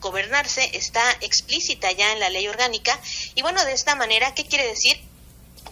gobernarse 0.00 0.70
está 0.74 1.02
explícita 1.20 1.92
ya 1.92 2.12
en 2.12 2.20
la 2.20 2.30
ley 2.30 2.48
orgánica 2.48 2.98
y 3.34 3.42
bueno, 3.42 3.64
de 3.64 3.72
esta 3.72 3.94
manera, 3.94 4.34
¿qué 4.34 4.44
quiere 4.44 4.66
decir? 4.66 4.98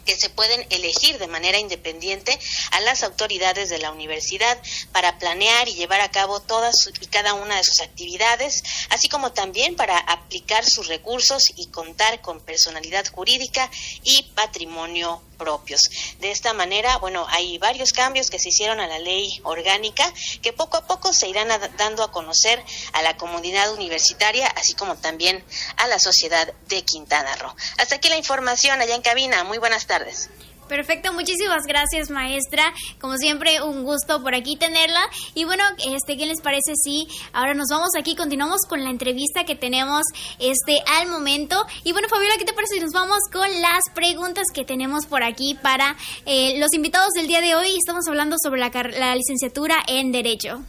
que 0.04 0.16
se 0.16 0.30
pueden 0.30 0.66
elegir 0.70 1.18
de 1.18 1.26
manera 1.26 1.58
independiente 1.58 2.38
a 2.72 2.80
las 2.80 3.02
autoridades 3.02 3.70
de 3.70 3.78
la 3.78 3.90
universidad 3.90 4.60
para 4.92 5.18
planear 5.18 5.68
y 5.68 5.74
llevar 5.74 6.00
a 6.00 6.10
cabo 6.10 6.40
todas 6.40 6.74
y 7.00 7.06
cada 7.06 7.34
una 7.34 7.56
de 7.56 7.64
sus 7.64 7.80
actividades, 7.80 8.62
así 8.90 9.08
como 9.08 9.32
también 9.32 9.76
para 9.76 9.98
aplicar 9.98 10.64
sus 10.64 10.88
recursos 10.88 11.44
y 11.56 11.68
contar 11.68 12.20
con 12.20 12.40
personalidad 12.40 13.06
jurídica 13.10 13.70
y 14.02 14.24
patrimonio 14.34 15.22
propios. 15.34 15.82
De 16.20 16.30
esta 16.30 16.52
manera, 16.54 16.96
bueno, 16.98 17.26
hay 17.28 17.58
varios 17.58 17.92
cambios 17.92 18.30
que 18.30 18.38
se 18.38 18.48
hicieron 18.48 18.80
a 18.80 18.86
la 18.86 18.98
ley 18.98 19.40
orgánica 19.44 20.10
que 20.42 20.52
poco 20.52 20.76
a 20.76 20.86
poco 20.86 21.12
se 21.12 21.28
irán 21.28 21.48
dando 21.76 22.02
a 22.02 22.10
conocer 22.10 22.62
a 22.92 23.02
la 23.02 23.16
comunidad 23.16 23.72
universitaria, 23.72 24.46
así 24.48 24.74
como 24.74 24.96
también 24.96 25.44
a 25.76 25.86
la 25.86 25.98
sociedad 25.98 26.52
de 26.68 26.82
Quintana 26.82 27.36
Roo. 27.36 27.54
Hasta 27.78 27.96
aquí 27.96 28.08
la 28.08 28.16
información 28.16 28.80
allá 28.80 28.94
en 28.94 29.02
cabina. 29.02 29.44
Muy 29.44 29.58
buenas 29.58 29.86
tardes. 29.86 30.30
Perfecto, 30.68 31.12
muchísimas 31.12 31.66
gracias 31.66 32.10
maestra. 32.10 32.72
Como 33.00 33.16
siempre, 33.16 33.62
un 33.62 33.84
gusto 33.84 34.22
por 34.22 34.34
aquí 34.34 34.56
tenerla. 34.56 35.00
Y 35.34 35.44
bueno, 35.44 35.62
este, 35.92 36.16
¿qué 36.16 36.26
les 36.26 36.40
parece 36.40 36.74
si 36.82 37.06
ahora 37.32 37.54
nos 37.54 37.68
vamos 37.68 37.90
aquí, 37.98 38.16
continuamos 38.16 38.62
con 38.68 38.82
la 38.82 38.90
entrevista 38.90 39.44
que 39.44 39.56
tenemos 39.56 40.04
este 40.38 40.82
al 40.98 41.08
momento? 41.08 41.64
Y 41.84 41.92
bueno, 41.92 42.08
Fabiola, 42.08 42.36
¿qué 42.38 42.44
te 42.44 42.52
parece 42.52 42.74
si 42.74 42.80
nos 42.80 42.92
vamos 42.92 43.18
con 43.32 43.48
las 43.60 43.84
preguntas 43.94 44.46
que 44.52 44.64
tenemos 44.64 45.06
por 45.06 45.22
aquí 45.22 45.54
para 45.62 45.96
eh, 46.24 46.58
los 46.58 46.72
invitados 46.72 47.10
del 47.14 47.26
día 47.26 47.40
de 47.40 47.54
hoy? 47.54 47.68
Estamos 47.76 48.08
hablando 48.08 48.36
sobre 48.42 48.60
la, 48.60 48.70
la 48.70 49.14
licenciatura 49.14 49.76
en 49.86 50.12
Derecho. 50.12 50.62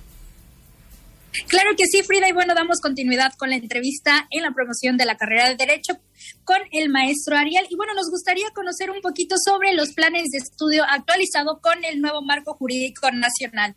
Claro 1.48 1.76
que 1.78 1.86
sí, 1.86 2.04
Frida, 2.04 2.30
y 2.30 2.34
bueno, 2.34 2.54
damos 2.54 2.80
continuidad 2.80 3.34
con 3.38 3.50
la 3.50 3.56
entrevista 3.56 4.28
en 4.32 4.44
la 4.44 4.54
promoción 4.54 4.98
de 4.98 5.06
la 5.06 5.18
carrera 5.18 5.50
de 5.50 5.56
Derecho 5.56 5.98
con 6.44 6.58
el 6.72 6.90
maestro 6.90 7.36
Ariel. 7.36 7.66
Y 7.70 7.76
bueno, 7.76 7.94
nos 7.94 8.10
gustaría 8.10 8.50
conocer 8.54 8.90
un 8.90 9.02
poquito 9.02 9.36
sobre 9.44 9.74
los 9.74 9.94
planes 9.94 10.30
de 10.32 10.38
estudio 10.40 10.84
actualizado 10.84 11.60
con 11.62 11.84
el 11.84 12.02
nuevo 12.02 12.22
marco 12.22 12.54
jurídico 12.54 13.10
nacional. 13.12 13.76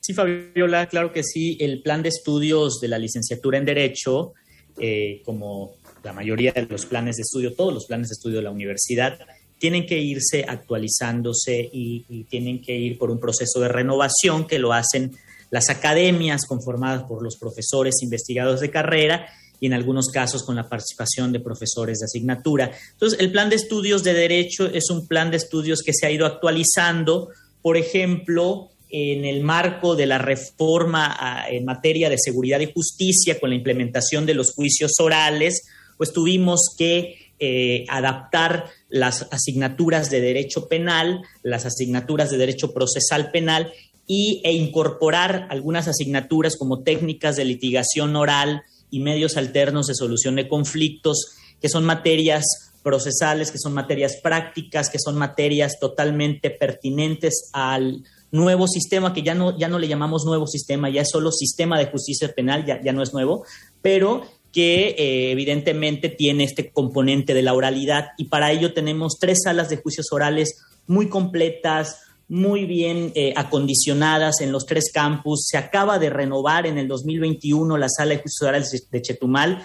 Sí, 0.00 0.12
Fabiola, 0.12 0.86
claro 0.86 1.12
que 1.12 1.22
sí. 1.22 1.56
El 1.60 1.82
plan 1.82 2.02
de 2.02 2.10
estudios 2.10 2.80
de 2.80 2.88
la 2.88 2.98
licenciatura 2.98 3.58
en 3.58 3.64
Derecho, 3.64 4.34
eh, 4.78 5.22
como 5.24 5.76
la 6.02 6.12
mayoría 6.12 6.52
de 6.52 6.66
los 6.66 6.84
planes 6.84 7.16
de 7.16 7.22
estudio, 7.22 7.54
todos 7.54 7.72
los 7.72 7.86
planes 7.86 8.08
de 8.08 8.12
estudio 8.12 8.36
de 8.36 8.42
la 8.42 8.50
universidad, 8.50 9.18
tienen 9.58 9.86
que 9.86 9.98
irse 9.98 10.44
actualizándose 10.46 11.70
y, 11.72 12.04
y 12.08 12.24
tienen 12.24 12.60
que 12.60 12.76
ir 12.76 12.98
por 12.98 13.10
un 13.10 13.18
proceso 13.18 13.60
de 13.60 13.68
renovación 13.68 14.46
que 14.46 14.58
lo 14.58 14.74
hacen 14.74 15.16
las 15.54 15.70
academias 15.70 16.46
conformadas 16.46 17.04
por 17.04 17.22
los 17.22 17.36
profesores 17.36 18.02
investigadores 18.02 18.60
de 18.60 18.72
carrera 18.72 19.28
y 19.60 19.66
en 19.66 19.72
algunos 19.72 20.08
casos 20.08 20.42
con 20.42 20.56
la 20.56 20.68
participación 20.68 21.30
de 21.30 21.38
profesores 21.38 22.00
de 22.00 22.06
asignatura. 22.06 22.72
Entonces, 22.90 23.20
el 23.20 23.30
plan 23.30 23.50
de 23.50 23.54
estudios 23.54 24.02
de 24.02 24.14
derecho 24.14 24.66
es 24.66 24.90
un 24.90 25.06
plan 25.06 25.30
de 25.30 25.36
estudios 25.36 25.82
que 25.82 25.92
se 25.92 26.06
ha 26.06 26.10
ido 26.10 26.26
actualizando, 26.26 27.28
por 27.62 27.76
ejemplo, 27.76 28.70
en 28.90 29.24
el 29.24 29.44
marco 29.44 29.94
de 29.94 30.06
la 30.06 30.18
reforma 30.18 31.14
ah, 31.16 31.46
en 31.48 31.64
materia 31.64 32.10
de 32.10 32.18
seguridad 32.18 32.58
y 32.58 32.72
justicia 32.72 33.38
con 33.38 33.50
la 33.50 33.56
implementación 33.56 34.26
de 34.26 34.34
los 34.34 34.54
juicios 34.54 34.94
orales, 34.98 35.62
pues 35.96 36.12
tuvimos 36.12 36.74
que 36.76 37.30
eh, 37.38 37.84
adaptar 37.88 38.64
las 38.88 39.28
asignaturas 39.30 40.10
de 40.10 40.20
derecho 40.20 40.66
penal, 40.66 41.22
las 41.44 41.64
asignaturas 41.64 42.32
de 42.32 42.38
derecho 42.38 42.74
procesal 42.74 43.30
penal 43.30 43.72
y, 44.06 44.40
e 44.44 44.52
incorporar 44.52 45.46
algunas 45.50 45.88
asignaturas 45.88 46.56
como 46.56 46.82
técnicas 46.82 47.36
de 47.36 47.44
litigación 47.44 48.16
oral 48.16 48.62
y 48.90 49.00
medios 49.00 49.36
alternos 49.36 49.86
de 49.86 49.94
solución 49.94 50.36
de 50.36 50.48
conflictos, 50.48 51.36
que 51.60 51.68
son 51.68 51.84
materias 51.84 52.44
procesales, 52.82 53.50
que 53.50 53.58
son 53.58 53.72
materias 53.72 54.18
prácticas, 54.22 54.90
que 54.90 54.98
son 54.98 55.16
materias 55.16 55.78
totalmente 55.80 56.50
pertinentes 56.50 57.50
al 57.52 58.04
nuevo 58.30 58.66
sistema, 58.66 59.14
que 59.14 59.22
ya 59.22 59.34
no, 59.34 59.56
ya 59.56 59.68
no 59.68 59.78
le 59.78 59.88
llamamos 59.88 60.24
nuevo 60.24 60.46
sistema, 60.46 60.90
ya 60.90 61.02
es 61.02 61.08
solo 61.10 61.32
sistema 61.32 61.78
de 61.78 61.86
justicia 61.86 62.32
penal, 62.34 62.66
ya, 62.66 62.82
ya 62.82 62.92
no 62.92 63.02
es 63.02 63.14
nuevo, 63.14 63.44
pero 63.80 64.22
que 64.52 64.94
eh, 64.98 65.32
evidentemente 65.32 66.08
tiene 66.08 66.44
este 66.44 66.70
componente 66.70 67.34
de 67.34 67.42
la 67.42 67.54
oralidad. 67.54 68.10
Y 68.18 68.26
para 68.26 68.52
ello 68.52 68.72
tenemos 68.72 69.18
tres 69.18 69.42
salas 69.44 69.68
de 69.68 69.78
juicios 69.78 70.12
orales 70.12 70.62
muy 70.86 71.08
completas, 71.08 71.98
muy 72.28 72.64
bien 72.64 73.12
eh, 73.14 73.34
acondicionadas 73.36 74.40
en 74.40 74.50
los 74.50 74.66
tres 74.66 74.90
campus. 74.92 75.46
Se 75.46 75.58
acaba 75.58 75.98
de 75.98 76.10
renovar 76.10 76.66
en 76.66 76.78
el 76.78 76.88
2021 76.88 77.76
la 77.76 77.88
sala 77.88 78.14
de 78.14 78.22
orales 78.42 78.88
de 78.90 79.02
Chetumal. 79.02 79.64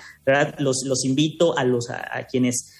Los, 0.58 0.84
los 0.86 1.06
invito 1.06 1.58
a, 1.58 1.64
los, 1.64 1.90
a, 1.90 2.26
quienes 2.30 2.74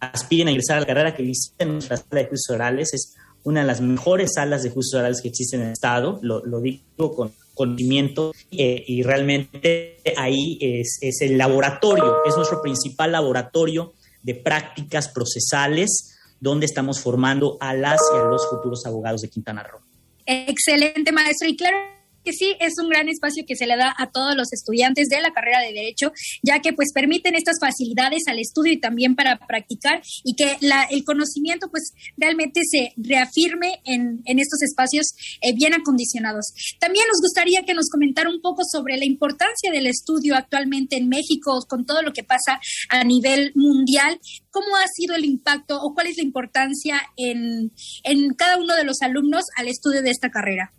aspiren 0.00 0.48
a 0.48 0.50
ingresar 0.50 0.78
a 0.78 0.80
la 0.80 0.86
carrera 0.86 1.14
que 1.14 1.22
visiten 1.22 1.72
nuestra 1.72 1.96
sala 1.96 2.22
de 2.22 2.28
juicios 2.28 2.54
orales. 2.54 2.94
Es 2.94 3.14
una 3.44 3.60
de 3.60 3.66
las 3.66 3.80
mejores 3.80 4.32
salas 4.34 4.62
de 4.62 4.70
juicios 4.70 4.98
orales 4.98 5.20
que 5.20 5.28
existen 5.28 5.60
en 5.60 5.66
el 5.66 5.72
Estado. 5.72 6.18
Lo, 6.22 6.60
digo 6.60 7.14
con 7.14 7.32
conocimiento 7.54 8.32
eh, 8.50 8.84
y 8.86 9.02
realmente 9.02 9.98
ahí 10.18 10.58
es, 10.60 10.98
es 11.00 11.22
el 11.22 11.38
laboratorio, 11.38 12.16
es 12.26 12.36
nuestro 12.36 12.60
principal 12.60 13.12
laboratorio 13.12 13.94
de 14.22 14.34
prácticas 14.34 15.08
procesales 15.08 16.15
donde 16.40 16.66
estamos 16.66 17.00
formando 17.00 17.56
a 17.60 17.74
las 17.74 18.00
y 18.14 18.18
a 18.18 18.24
los 18.24 18.48
futuros 18.48 18.84
abogados 18.86 19.22
de 19.22 19.28
Quintana 19.28 19.62
Roo. 19.62 19.80
Excelente, 20.26 21.12
maestro. 21.12 21.48
Y 21.48 21.56
claro 21.56 21.95
que 22.26 22.32
sí 22.32 22.56
es 22.58 22.74
un 22.82 22.88
gran 22.88 23.08
espacio 23.08 23.44
que 23.46 23.54
se 23.54 23.66
le 23.66 23.76
da 23.76 23.94
a 23.96 24.10
todos 24.10 24.34
los 24.34 24.52
estudiantes 24.52 25.08
de 25.08 25.20
la 25.20 25.30
carrera 25.30 25.60
de 25.60 25.72
derecho, 25.72 26.10
ya 26.42 26.60
que 26.60 26.72
pues 26.72 26.92
permiten 26.92 27.36
estas 27.36 27.58
facilidades 27.60 28.24
al 28.26 28.40
estudio 28.40 28.72
y 28.72 28.80
también 28.80 29.14
para 29.14 29.38
practicar 29.38 30.02
y 30.24 30.34
que 30.34 30.58
el 30.90 31.04
conocimiento 31.04 31.68
pues 31.70 31.92
realmente 32.16 32.62
se 32.68 32.92
reafirme 32.96 33.80
en, 33.84 34.22
en 34.24 34.38
estos 34.40 34.60
espacios 34.62 35.14
eh, 35.40 35.54
bien 35.54 35.72
acondicionados. 35.72 36.46
También 36.80 37.06
nos 37.06 37.20
gustaría 37.20 37.62
que 37.62 37.74
nos 37.74 37.88
comentara 37.88 38.28
un 38.28 38.40
poco 38.40 38.62
sobre 38.64 38.96
la 38.96 39.04
importancia 39.04 39.70
del 39.70 39.86
estudio 39.86 40.34
actualmente 40.34 40.96
en 40.96 41.08
México 41.08 41.64
con 41.68 41.86
todo 41.86 42.02
lo 42.02 42.12
que 42.12 42.24
pasa 42.24 42.58
a 42.88 43.04
nivel 43.04 43.52
mundial. 43.54 44.18
¿Cómo 44.50 44.74
ha 44.76 44.88
sido 44.88 45.14
el 45.14 45.24
impacto 45.24 45.80
o 45.80 45.94
cuál 45.94 46.08
es 46.08 46.16
la 46.16 46.24
importancia 46.24 47.00
en, 47.16 47.70
en 48.02 48.34
cada 48.34 48.58
uno 48.58 48.74
de 48.74 48.82
los 48.82 49.00
alumnos 49.02 49.44
al 49.56 49.68
estudio 49.68 50.02
de 50.02 50.10
esta 50.10 50.30
carrera? 50.30 50.72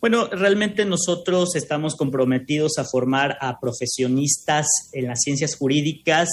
Bueno, 0.00 0.28
realmente 0.28 0.84
nosotros 0.84 1.56
estamos 1.56 1.96
comprometidos 1.96 2.78
a 2.78 2.84
formar 2.84 3.36
a 3.40 3.58
profesionistas 3.58 4.66
en 4.92 5.08
las 5.08 5.20
ciencias 5.22 5.56
jurídicas 5.56 6.28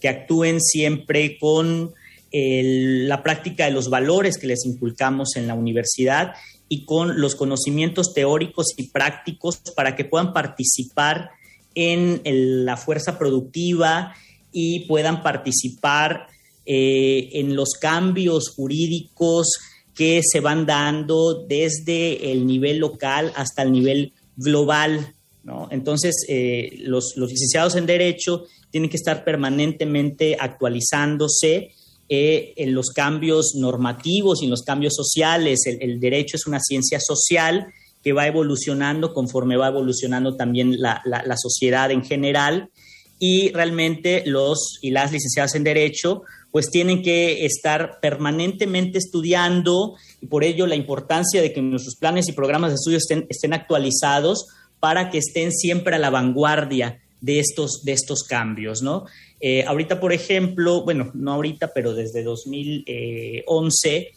que 0.00 0.08
actúen 0.08 0.60
siempre 0.60 1.38
con 1.38 1.94
la 2.32 3.22
práctica 3.22 3.64
de 3.64 3.70
los 3.70 3.88
valores 3.88 4.36
que 4.36 4.48
les 4.48 4.66
inculcamos 4.66 5.36
en 5.36 5.46
la 5.46 5.54
universidad 5.54 6.34
y 6.68 6.84
con 6.84 7.20
los 7.20 7.36
conocimientos 7.36 8.12
teóricos 8.12 8.74
y 8.76 8.88
prácticos 8.88 9.62
para 9.74 9.94
que 9.94 10.04
puedan 10.04 10.32
participar 10.32 11.30
en 11.74 12.20
la 12.64 12.76
fuerza 12.76 13.18
productiva 13.18 14.14
y 14.52 14.80
puedan 14.86 15.22
participar 15.22 16.26
eh, 16.66 17.28
en 17.34 17.54
los 17.54 17.74
cambios 17.74 18.48
jurídicos 18.48 19.52
que 19.96 20.20
se 20.22 20.40
van 20.40 20.66
dando 20.66 21.46
desde 21.48 22.30
el 22.30 22.46
nivel 22.46 22.78
local 22.78 23.32
hasta 23.34 23.62
el 23.62 23.72
nivel 23.72 24.12
global. 24.36 25.14
¿no? 25.42 25.68
Entonces, 25.70 26.24
eh, 26.28 26.76
los, 26.80 27.16
licenciados 27.16 27.76
en 27.76 27.86
Derecho 27.86 28.44
tienen 28.70 28.90
que 28.90 28.98
estar 28.98 29.24
permanentemente 29.24 30.36
actualizándose 30.38 31.72
eh, 32.10 32.52
en 32.56 32.74
los 32.74 32.90
cambios 32.90 33.54
normativos 33.56 34.42
y 34.42 34.44
en 34.44 34.50
los 34.50 34.62
cambios 34.62 34.94
sociales. 34.94 35.64
El, 35.66 35.98
derecho 35.98 36.36
es 36.36 36.46
una 36.46 36.60
ciencia 36.60 37.00
social 37.00 37.66
que 38.02 38.12
va 38.12 38.26
evolucionando 38.26 39.14
conforme 39.14 39.56
va 39.56 39.68
evolucionando 39.68 40.36
también 40.36 40.78
la, 40.78 41.00
la 41.04 41.36
sociedad 41.36 41.90
en 41.90 42.04
general 42.04 42.70
y 43.18 43.50
realmente 43.52 44.22
los 44.26 44.78
y 44.82 44.90
las 44.90 45.12
licenciadas 45.12 45.54
en 45.54 45.64
Derecho 45.64 46.22
pues 46.50 46.70
tienen 46.70 47.02
que 47.02 47.44
estar 47.44 47.98
permanentemente 48.00 48.98
estudiando 48.98 49.94
y 50.20 50.26
por 50.26 50.44
ello 50.44 50.66
la 50.66 50.76
importancia 50.76 51.42
de 51.42 51.52
que 51.52 51.60
nuestros 51.60 51.96
planes 51.96 52.28
y 52.28 52.32
programas 52.32 52.70
de 52.70 52.76
estudio 52.76 52.98
estén, 52.98 53.52
actualizados 53.52 54.46
para 54.80 55.10
que 55.10 55.18
estén 55.18 55.52
siempre 55.52 55.96
a 55.96 55.98
la 55.98 56.10
vanguardia 56.10 57.00
de 57.20 57.40
estos, 57.40 57.82
de 57.84 57.92
estos 57.92 58.22
cambios, 58.22 58.82
¿no? 58.82 59.04
Eh, 59.40 59.64
ahorita, 59.64 60.00
por 60.00 60.12
ejemplo, 60.12 60.82
bueno, 60.82 61.10
no 61.14 61.32
ahorita, 61.32 61.72
pero 61.74 61.94
desde 61.94 62.22
2011, 62.22 64.12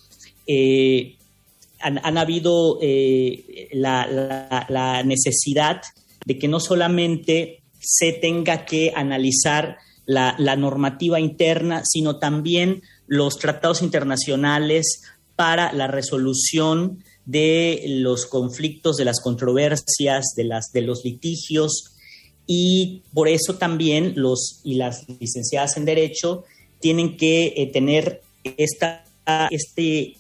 eh, 0.48 1.16
han, 1.82 2.18
habido 2.18 2.80
eh, 2.82 3.70
la, 3.72 5.04
necesidad 5.06 5.82
de 6.26 6.38
que 6.38 6.48
no 6.48 6.60
solamente 6.60 7.62
se 7.80 8.14
tenga 8.14 8.66
que 8.66 8.92
analizar 8.96 9.78
la, 10.10 10.56
normativa 10.56 11.20
interna, 11.20 11.84
sino 11.86 12.18
también 12.18 12.82
los 13.06 13.38
tratados 13.38 13.84
internacionales 13.84 15.04
para 15.36 15.72
la 15.72 15.86
resolución 15.86 17.04
de 17.26 17.84
los 17.88 18.26
conflictos, 18.26 18.98
de 18.98 19.06
las 19.06 19.22
controversias, 19.22 20.34
de, 20.36 20.46
las, 20.46 20.72
de 20.74 20.82
los 20.82 21.06
litigios, 21.06 21.96
y 22.48 23.04
por 23.14 23.28
eso 23.28 23.56
también 23.56 24.14
los 24.16 24.62
y 24.64 24.76
las 24.76 25.08
licenciadas 25.08 25.78
en 25.78 25.86
Derecho 25.86 26.44
tienen 26.80 27.16
que 27.16 27.54
eh, 27.56 27.70
tener 27.72 28.24
esta, 28.44 29.06
este, 29.52 30.16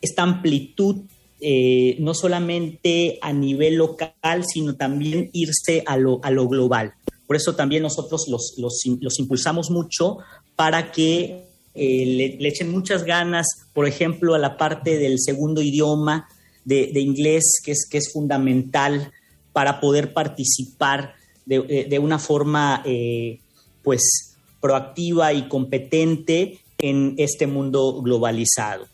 esta 0.00 0.22
amplitud, 0.22 0.98
eh, 1.40 1.96
no 1.98 2.14
solamente 2.14 3.18
a 3.20 3.32
nivel 3.32 3.74
local, 3.74 4.44
sino 4.46 4.76
también 4.76 5.30
irse 5.32 5.82
a 5.84 5.96
lo, 5.96 6.20
a 6.22 6.30
lo 6.30 6.46
global. 6.46 6.94
Por 7.32 7.38
eso 7.38 7.56
también 7.56 7.82
nosotros 7.82 8.28
los, 8.28 8.56
los, 8.58 9.18
impulsamos 9.18 9.70
mucho 9.70 10.18
para 10.54 10.92
que 10.92 11.46
eh, 11.74 12.36
le, 12.38 12.46
echen 12.46 12.70
muchas 12.70 13.04
ganas, 13.04 13.46
por 13.72 13.88
ejemplo, 13.88 14.34
a 14.34 14.38
la 14.38 14.58
parte 14.58 14.98
del 14.98 15.18
segundo 15.18 15.62
idioma 15.62 16.28
de, 16.66 16.90
inglés, 17.00 17.62
que 17.64 17.72
es, 17.72 17.88
que 17.90 17.96
es 17.96 18.12
fundamental 18.12 19.10
para 19.54 19.80
poder 19.80 20.12
participar 20.12 21.14
de, 21.46 21.86
de 21.88 21.98
una 21.98 22.18
forma 22.18 22.82
eh, 22.84 23.40
pues 23.82 24.36
proactiva 24.60 25.32
y 25.32 25.48
competente 25.48 26.60
en 26.76 27.14
este 27.16 27.46
mundo 27.46 28.02
globalizado. 28.02 28.86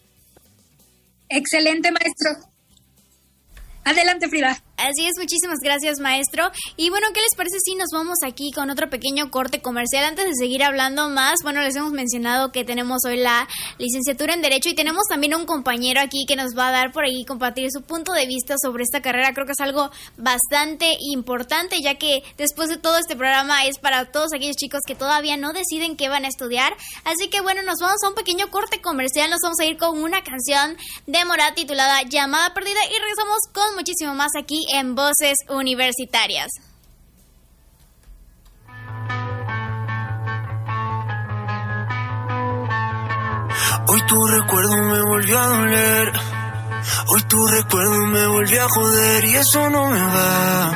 Excelente, 1.29 1.91
maestro. 1.91 2.49
Adelante, 3.83 4.29
Frida. 4.29 4.63
Así 4.79 5.07
es, 5.07 5.15
muchísimas 5.19 5.59
gracias, 5.61 5.99
maestro. 5.99 6.53
Y 6.77 6.89
bueno, 6.91 7.09
¿qué 7.13 7.21
les 7.21 7.35
parece 7.35 7.59
si 7.59 7.75
nos 7.75 7.89
vamos 7.93 8.19
aquí 8.25 8.53
con 8.53 8.71
otro 8.71 8.89
pequeño 8.89 9.29
corte 9.29 9.61
comercial? 9.61 10.05
Antes 10.05 10.27
de 10.27 10.35
seguir 10.39 10.63
hablando 10.63 11.09
más, 11.09 11.41
bueno, 11.43 11.63
les 11.63 11.75
hemos 11.75 11.91
mencionado 11.91 12.53
que 12.53 12.63
tenemos 12.63 13.05
hoy 13.05 13.17
la 13.17 13.49
licenciatura 13.79 14.35
en 14.35 14.41
Derecho 14.41 14.69
y 14.69 14.77
tenemos 14.77 15.03
también 15.09 15.35
un 15.35 15.47
compañero 15.47 16.01
aquí 16.01 16.27
que 16.29 16.37
nos 16.37 16.57
va 16.57 16.69
a 16.69 16.71
dar 16.71 16.93
por 16.93 17.03
ahí 17.03 17.25
compartir 17.25 17.69
su 17.73 17.83
punto 17.83 18.13
de 18.13 18.29
vista 18.29 18.55
sobre 18.63 18.85
esta 18.85 19.03
carrera. 19.03 19.35
Creo 19.35 19.47
que 19.47 19.53
es 19.53 19.61
algo 19.61 19.91
bastante 20.17 20.93
importante, 21.01 21.83
ya 21.83 21.97
que 21.97 22.23
después 22.37 22.69
de 22.69 22.77
todo 22.77 22.99
este 22.99 23.17
programa 23.17 23.67
es 23.67 23.81
para 23.81 24.13
todos 24.13 24.33
aquellos 24.33 24.55
chicos 24.55 24.83
que 24.87 24.95
todavía 24.95 25.37
no 25.37 25.53
deciden 25.53 25.97
qué 25.97 26.09
van 26.09 26.25
a 26.25 26.29
estudiar. 26.29 26.77
Así 27.03 27.27
que 27.27 27.41
bueno, 27.41 27.63
nos 27.63 27.81
vamos 27.81 28.01
a 28.05 28.11
un 28.11 28.15
pequeño 28.15 28.49
corte 28.53 28.81
comercial. 28.81 29.29
Nos 29.29 29.41
vamos 29.43 29.59
a 29.59 29.65
ir 29.65 29.77
con 29.77 30.01
una 30.01 30.23
canción 30.23 30.77
de 31.09 31.25
Morat 31.25 31.57
titulada 31.57 32.03
Llamada 32.03 32.55
Perdida 32.55 32.79
y 32.85 32.97
regresamos 32.97 33.39
con 33.53 33.75
muchísimo 33.75 34.15
más 34.15 34.31
aquí 34.39 34.68
en 34.69 34.95
Voces 34.95 35.37
Universitarias. 35.49 36.49
Hoy 43.87 44.01
tu 44.07 44.27
recuerdo 44.27 44.77
me 44.77 45.01
volvió 45.03 45.39
a 45.39 45.47
doler. 45.47 46.13
Hoy 47.07 47.23
tu 47.23 47.47
recuerdo 47.47 48.07
me 48.07 48.27
volvió 48.27 48.65
a 48.65 48.69
joder 48.69 49.25
y 49.25 49.35
eso 49.37 49.71
no 49.71 49.89
me 49.89 50.03
va. 50.03 50.73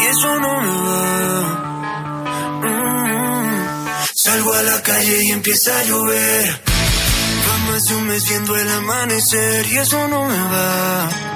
Y 0.00 0.06
eso 0.06 0.40
no 0.40 0.60
me 0.62 0.76
va. 0.88 1.42
Mm. 2.62 3.86
Salgo 4.14 4.54
a 4.54 4.62
la 4.62 4.82
calle 4.82 5.24
y 5.24 5.30
empieza 5.32 5.78
a 5.78 5.84
llover. 5.84 6.62
Va 7.48 7.58
más 7.70 7.84
de 7.84 8.62
el 8.62 8.68
amanecer 8.70 9.66
y 9.66 9.76
eso 9.78 10.08
no 10.08 10.24
me 10.24 10.38
va. 10.38 11.35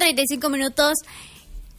35 0.00 0.48
minutos. 0.48 0.94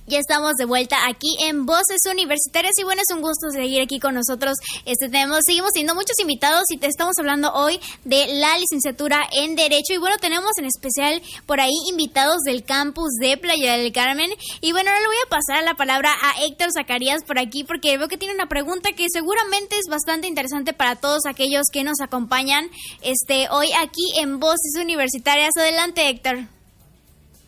Ya 0.07 0.19
estamos 0.19 0.55
de 0.55 0.65
vuelta 0.65 1.07
aquí 1.07 1.37
en 1.41 1.65
Voces 1.65 2.01
Universitarias 2.11 2.73
y 2.77 2.83
bueno, 2.83 3.01
es 3.01 3.15
un 3.15 3.21
gusto 3.21 3.49
seguir 3.49 3.81
aquí 3.81 3.99
con 3.99 4.13
nosotros. 4.13 4.57
Este 4.85 5.09
tenemos, 5.09 5.45
seguimos 5.45 5.71
teniendo 5.71 5.95
muchos 5.95 6.19
invitados 6.19 6.63
y 6.69 6.77
te 6.77 6.87
estamos 6.87 7.17
hablando 7.17 7.51
hoy 7.53 7.79
de 8.03 8.27
la 8.27 8.57
licenciatura 8.57 9.21
en 9.31 9.55
Derecho 9.55 9.93
y 9.93 9.97
bueno, 9.97 10.17
tenemos 10.19 10.51
en 10.57 10.65
especial 10.65 11.21
por 11.45 11.61
ahí 11.61 11.73
invitados 11.89 12.41
del 12.45 12.63
campus 12.63 13.11
de 13.21 13.37
Playa 13.37 13.77
del 13.77 13.93
Carmen 13.93 14.29
y 14.59 14.71
bueno, 14.71 14.89
ahora 14.89 15.01
le 15.01 15.07
voy 15.07 15.17
a 15.25 15.29
pasar 15.29 15.63
la 15.63 15.75
palabra 15.75 16.11
a 16.21 16.43
Héctor 16.43 16.71
Zacarías 16.73 17.23
por 17.23 17.39
aquí 17.39 17.63
porque 17.63 17.97
veo 17.97 18.07
que 18.07 18.17
tiene 18.17 18.35
una 18.35 18.47
pregunta 18.47 18.91
que 18.91 19.05
seguramente 19.11 19.77
es 19.79 19.85
bastante 19.89 20.27
interesante 20.27 20.73
para 20.73 20.97
todos 20.97 21.25
aquellos 21.25 21.67
que 21.71 21.83
nos 21.83 22.01
acompañan 22.01 22.69
este 23.01 23.47
hoy 23.49 23.69
aquí 23.79 24.19
en 24.19 24.39
Voces 24.39 24.73
Universitarias. 24.79 25.51
Adelante, 25.57 26.09
Héctor. 26.09 26.60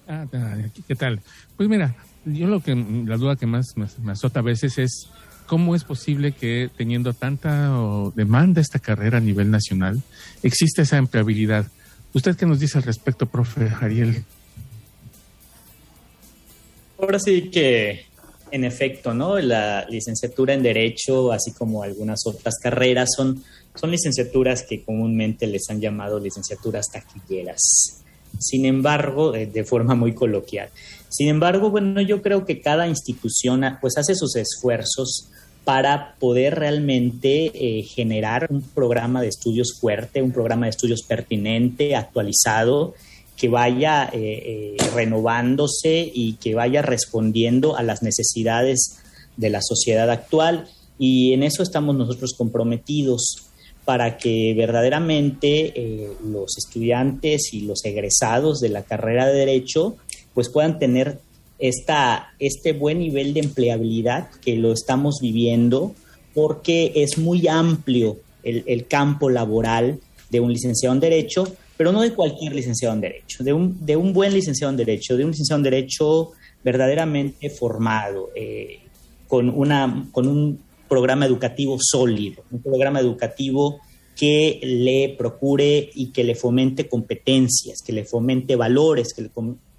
Ah, 0.07 0.25
¿qué 0.87 0.95
tal? 0.95 1.21
Pues 1.55 1.69
mira, 1.69 1.95
yo 2.25 2.47
lo 2.47 2.61
que 2.61 2.75
la 2.75 3.17
duda 3.17 3.35
que 3.35 3.45
más 3.45 3.75
me, 3.75 4.11
azota 4.11 4.39
a 4.39 4.43
veces 4.43 4.77
es 4.77 5.07
cómo 5.47 5.75
es 5.75 5.83
posible 5.83 6.31
que 6.31 6.69
teniendo 6.75 7.13
tanta 7.13 7.71
demanda 8.15 8.61
esta 8.61 8.79
carrera 8.79 9.17
a 9.17 9.21
nivel 9.21 9.51
nacional 9.51 10.01
existe 10.41 10.83
esa 10.83 10.97
empleabilidad. 10.97 11.67
¿Usted 12.13 12.35
qué 12.35 12.45
nos 12.45 12.59
dice 12.59 12.77
al 12.77 12.83
respecto, 12.83 13.25
profe 13.25 13.69
Ariel? 13.81 14.23
Ahora 16.99 17.19
sí 17.19 17.49
que, 17.49 18.05
en 18.51 18.63
efecto, 18.63 19.13
¿no? 19.13 19.39
La 19.39 19.85
licenciatura 19.89 20.53
en 20.53 20.63
Derecho, 20.63 21.31
así 21.31 21.51
como 21.51 21.83
algunas 21.83 22.25
otras 22.25 22.55
carreras, 22.61 23.09
son, 23.17 23.43
son 23.75 23.91
licenciaturas 23.91 24.63
que 24.63 24.83
comúnmente 24.83 25.47
les 25.47 25.69
han 25.69 25.81
llamado 25.81 26.19
licenciaturas 26.19 26.87
taquilleras. 26.91 28.02
Sin 28.43 28.65
embargo, 28.65 29.31
de 29.31 29.63
forma 29.63 29.95
muy 29.95 30.13
coloquial. 30.13 30.69
Sin 31.09 31.27
embargo, 31.27 31.69
bueno, 31.69 32.01
yo 32.01 32.21
creo 32.21 32.43
que 32.43 32.59
cada 32.59 32.87
institución 32.87 33.63
pues 33.79 33.97
hace 33.97 34.15
sus 34.15 34.35
esfuerzos 34.35 35.29
para 35.63 36.15
poder 36.19 36.55
realmente 36.55 37.51
eh, 37.53 37.83
generar 37.83 38.47
un 38.49 38.61
programa 38.61 39.21
de 39.21 39.29
estudios 39.29 39.77
fuerte, 39.79 40.21
un 40.21 40.31
programa 40.31 40.65
de 40.65 40.71
estudios 40.71 41.03
pertinente, 41.03 41.95
actualizado, 41.95 42.95
que 43.37 43.47
vaya 43.47 44.09
eh, 44.11 44.75
eh, 44.75 44.77
renovándose 44.93 46.11
y 46.13 46.33
que 46.33 46.55
vaya 46.55 46.81
respondiendo 46.81 47.77
a 47.77 47.83
las 47.83 48.03
necesidades 48.03 48.97
de 49.37 49.49
la 49.49 49.61
sociedad 49.61 50.09
actual. 50.09 50.67
Y 50.97 51.33
en 51.33 51.43
eso 51.43 51.63
estamos 51.63 51.95
nosotros 51.95 52.33
comprometidos 52.37 53.45
para 53.85 54.17
que 54.17 54.53
verdaderamente 54.55 56.09
los 56.25 56.57
estudiantes 56.57 57.53
y 57.53 57.61
los 57.61 57.83
egresados 57.85 58.59
de 58.59 58.69
la 58.69 58.83
carrera 58.83 59.27
de 59.27 59.33
derecho 59.33 59.97
pues 60.33 60.49
puedan 60.49 60.79
tener 60.79 61.19
esta, 61.59 62.33
este 62.39 62.73
buen 62.73 62.99
nivel 62.99 63.33
de 63.33 63.41
empleabilidad 63.41 64.29
que 64.43 64.55
lo 64.55 64.73
estamos 64.73 65.19
viviendo 65.21 65.93
porque 66.33 66.91
es 66.95 67.17
muy 67.17 67.47
amplio 67.47 68.17
el, 68.43 68.87
campo 68.87 69.29
laboral 69.29 69.99
de 70.29 70.39
un 70.39 70.51
licenciado 70.51 70.93
en 70.93 70.99
Derecho, 70.99 71.55
pero 71.77 71.91
no 71.91 72.01
de 72.01 72.13
cualquier 72.13 72.53
licenciado 72.53 72.93
en 72.93 73.01
Derecho, 73.01 73.43
de 73.43 73.53
un, 73.53 73.85
de 73.85 73.95
un 73.95 74.13
buen 74.13 74.33
licenciado 74.33 74.71
en 74.71 74.77
Derecho, 74.77 75.15
de 75.15 75.23
un 75.23 75.31
licenciado 75.31 75.59
en 75.59 75.63
Derecho 75.63 76.31
verdaderamente 76.63 77.49
formado, 77.49 78.31
eh, 78.35 78.79
con, 79.27 79.49
una, 79.49 80.07
con 80.11 80.27
un 80.27 80.59
programa 80.93 81.25
educativo 81.25 81.77
sólido, 81.81 82.43
un 82.51 82.61
programa 82.61 82.99
educativo 82.99 83.79
que 84.15 84.59
le 84.61 85.15
procure 85.17 85.89
y 85.95 86.11
que 86.11 86.23
le 86.23 86.35
fomente 86.35 86.87
competencias, 86.87 87.79
que 87.83 87.93
le 87.93 88.05
fomente 88.05 88.55
valores, 88.55 89.11
que 89.15 89.23
le 89.23 89.31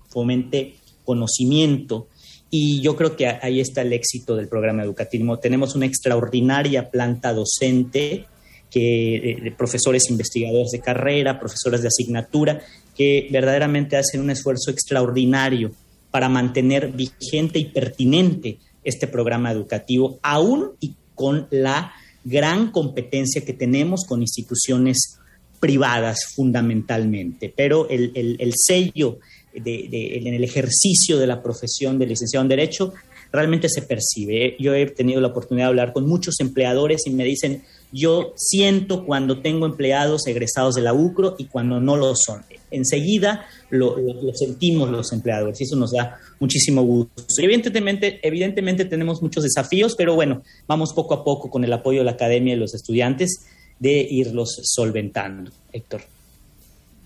fomente 0.09 0.75
conocimiento. 1.05 2.09
Y 2.51 2.81
yo 2.81 2.97
creo 2.97 3.15
que 3.15 3.29
ahí 3.29 3.61
está 3.61 3.83
el 3.83 3.93
éxito 3.93 4.35
del 4.35 4.49
programa 4.49 4.83
educativo. 4.83 5.39
Tenemos 5.39 5.77
una 5.77 5.87
extraordinaria 5.87 6.91
planta 6.91 7.33
docente, 7.33 8.27
que, 8.69 9.15
eh, 9.15 9.55
profesores 9.57 10.11
investigadores 10.11 10.73
de 10.73 10.81
carrera, 10.81 11.39
profesores 11.39 11.81
de 11.83 11.89
asignatura, 11.89 12.61
que 12.97 13.29
verdaderamente 13.31 13.97
hacen 13.97 14.21
un 14.21 14.31
esfuerzo 14.31 14.73
extraordinario 14.73 15.71
para 16.11 16.29
mantener 16.29 16.91
vigente 16.91 17.61
y 17.61 17.67
pertinente 17.67 18.59
este 18.83 19.07
programa 19.07 19.51
educativo, 19.51 20.19
aún 20.23 20.73
y 20.81 20.95
con 21.15 21.47
la 21.51 21.93
gran 22.25 22.71
competencia 22.71 23.45
que 23.45 23.53
tenemos 23.53 24.05
con 24.07 24.23
instituciones 24.23 25.19
privadas 25.61 26.33
fundamentalmente. 26.35 27.53
Pero 27.55 27.89
el, 27.89 28.13
el, 28.15 28.37
el 28.39 28.53
sello 28.57 29.19
en 29.55 30.35
el 30.35 30.45
ejercicio 30.45 31.19
de 31.19 31.27
la 31.27 31.43
profesión 31.43 31.99
de 31.99 32.07
licenciado 32.07 32.43
en 32.43 32.49
Derecho, 32.49 32.93
realmente 33.33 33.69
se 33.69 33.83
percibe. 33.83 34.57
Yo 34.59 34.75
he 34.75 34.87
tenido 34.87 35.21
la 35.21 35.29
oportunidad 35.29 35.67
de 35.67 35.71
hablar 35.71 35.93
con 35.93 36.07
muchos 36.07 36.41
empleadores 36.41 37.07
y 37.07 37.11
me 37.11 37.25
dicen, 37.25 37.63
yo 37.95 38.33
siento 38.35 39.07
cuando 39.07 39.41
tengo 39.41 39.67
empleados 39.67 40.27
egresados 40.27 40.75
de 40.75 40.83
la 40.83 40.93
UCRO 40.93 41.37
y 41.39 41.45
cuando 41.45 41.79
no 41.79 41.97
lo 41.97 42.17
son. 42.17 42.43
Enseguida 42.73 43.47
lo, 43.71 43.97
sentimos 44.35 44.91
los 44.91 45.13
empleadores 45.13 45.61
y 45.61 45.65
eso 45.65 45.77
nos 45.77 45.93
da 45.93 46.19
muchísimo 46.41 46.83
gusto. 46.83 47.23
Evidentemente, 47.39 48.19
evidentemente 48.27 48.85
tenemos 48.85 49.23
muchos 49.23 49.45
desafíos, 49.45 49.95
pero 49.97 50.17
bueno, 50.17 50.43
vamos 50.67 50.93
poco 50.93 51.15
a 51.15 51.23
poco 51.23 51.49
con 51.49 51.63
el 51.63 51.73
apoyo 51.73 52.01
de 52.01 52.07
la 52.07 52.11
academia 52.11 52.55
y 52.55 52.57
los 52.57 52.75
estudiantes 52.75 53.47
de 53.79 53.93
irlos 54.11 54.61
solventando. 54.65 55.53
Héctor. 55.73 56.03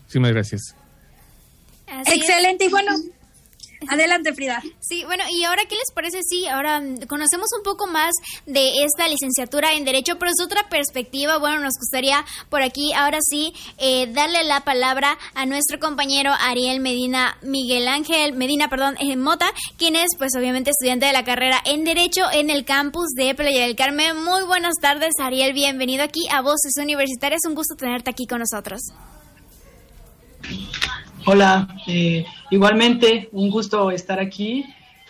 Muchísimas 0.04 0.32
gracias. 0.32 0.74
Excelente, 2.06 2.64
y 2.64 2.68
bueno, 2.70 2.92
Adelante, 3.88 4.34
Frida. 4.34 4.60
Sí, 4.80 5.04
bueno, 5.04 5.24
y 5.30 5.44
ahora, 5.44 5.62
¿qué 5.68 5.76
les 5.76 5.92
parece 5.94 6.22
si 6.22 6.46
ahora 6.48 6.82
conocemos 7.08 7.48
un 7.56 7.62
poco 7.62 7.86
más 7.86 8.12
de 8.46 8.84
esta 8.84 9.06
licenciatura 9.06 9.74
en 9.74 9.84
Derecho, 9.84 10.18
pero 10.18 10.32
es 10.32 10.40
otra 10.40 10.68
perspectiva? 10.68 11.38
Bueno, 11.38 11.60
nos 11.60 11.74
gustaría 11.78 12.24
por 12.48 12.62
aquí, 12.62 12.92
ahora 12.92 13.18
sí, 13.22 13.52
eh, 13.78 14.08
darle 14.12 14.42
la 14.44 14.64
palabra 14.64 15.16
a 15.34 15.46
nuestro 15.46 15.78
compañero 15.78 16.32
Ariel 16.40 16.80
Medina, 16.80 17.36
Miguel 17.42 17.86
Ángel 17.88 18.32
Medina, 18.32 18.68
perdón, 18.68 18.96
eh, 18.98 19.16
Mota, 19.16 19.50
quien 19.76 19.94
es, 19.94 20.08
pues, 20.18 20.32
obviamente, 20.36 20.70
estudiante 20.70 21.06
de 21.06 21.12
la 21.12 21.24
carrera 21.24 21.60
en 21.64 21.84
Derecho 21.84 22.22
en 22.32 22.50
el 22.50 22.64
campus 22.64 23.08
de 23.16 23.34
Playa 23.34 23.62
del 23.62 23.76
Carmen. 23.76 24.24
Muy 24.24 24.42
buenas 24.44 24.74
tardes, 24.80 25.14
Ariel, 25.20 25.52
bienvenido 25.52 26.02
aquí 26.02 26.26
a 26.30 26.40
Voces 26.40 26.72
Universitarias. 26.80 27.40
Un 27.46 27.54
gusto 27.54 27.76
tenerte 27.76 28.10
aquí 28.10 28.26
con 28.26 28.40
nosotros. 28.40 28.80
Hola, 31.30 31.68
eh, 31.86 32.24
igualmente 32.50 33.28
un 33.32 33.50
gusto 33.50 33.90
estar 33.90 34.18
aquí 34.18 34.64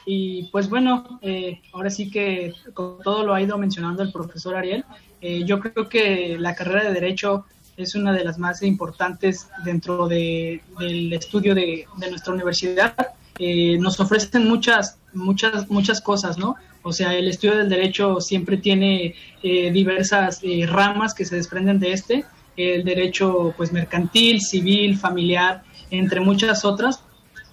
y 0.04 0.48
pues 0.50 0.68
bueno, 0.68 1.20
eh, 1.22 1.60
ahora 1.72 1.90
sí 1.90 2.10
que 2.10 2.54
con 2.74 2.98
todo 3.04 3.22
lo 3.22 3.34
ha 3.34 3.40
ido 3.40 3.56
mencionando 3.56 4.02
el 4.02 4.10
profesor 4.10 4.56
Ariel, 4.56 4.84
eh, 5.20 5.44
yo 5.44 5.60
creo 5.60 5.88
que 5.88 6.36
la 6.36 6.56
carrera 6.56 6.88
de 6.88 6.94
Derecho 6.94 7.44
es 7.76 7.94
una 7.94 8.12
de 8.12 8.24
las 8.24 8.36
más 8.36 8.64
importantes 8.64 9.46
dentro 9.64 10.08
del 10.08 11.12
estudio 11.12 11.54
de, 11.54 11.86
nuestra 12.10 12.34
universidad. 12.34 12.96
nos 13.78 14.00
ofrecen 14.00 14.48
muchas, 14.48 14.98
muchas, 15.14 15.70
muchas 15.70 16.00
cosas, 16.00 16.36
¿no? 16.36 16.56
O 16.82 16.92
sea, 16.92 17.14
el 17.14 17.28
estudio 17.28 17.58
del 17.58 17.68
derecho 17.68 18.20
siempre 18.20 18.56
tiene 18.56 19.14
diversas 19.40 20.40
ramas 20.66 21.14
que 21.14 21.24
se 21.24 21.36
desprenden 21.36 21.78
de 21.78 21.92
este, 21.92 22.24
el 22.56 22.82
derecho 22.82 23.54
pues 23.56 23.72
mercantil, 23.72 24.40
civil, 24.40 24.98
familiar, 24.98 25.62
entre 25.90 26.20
muchas 26.20 26.64
otras. 26.64 27.02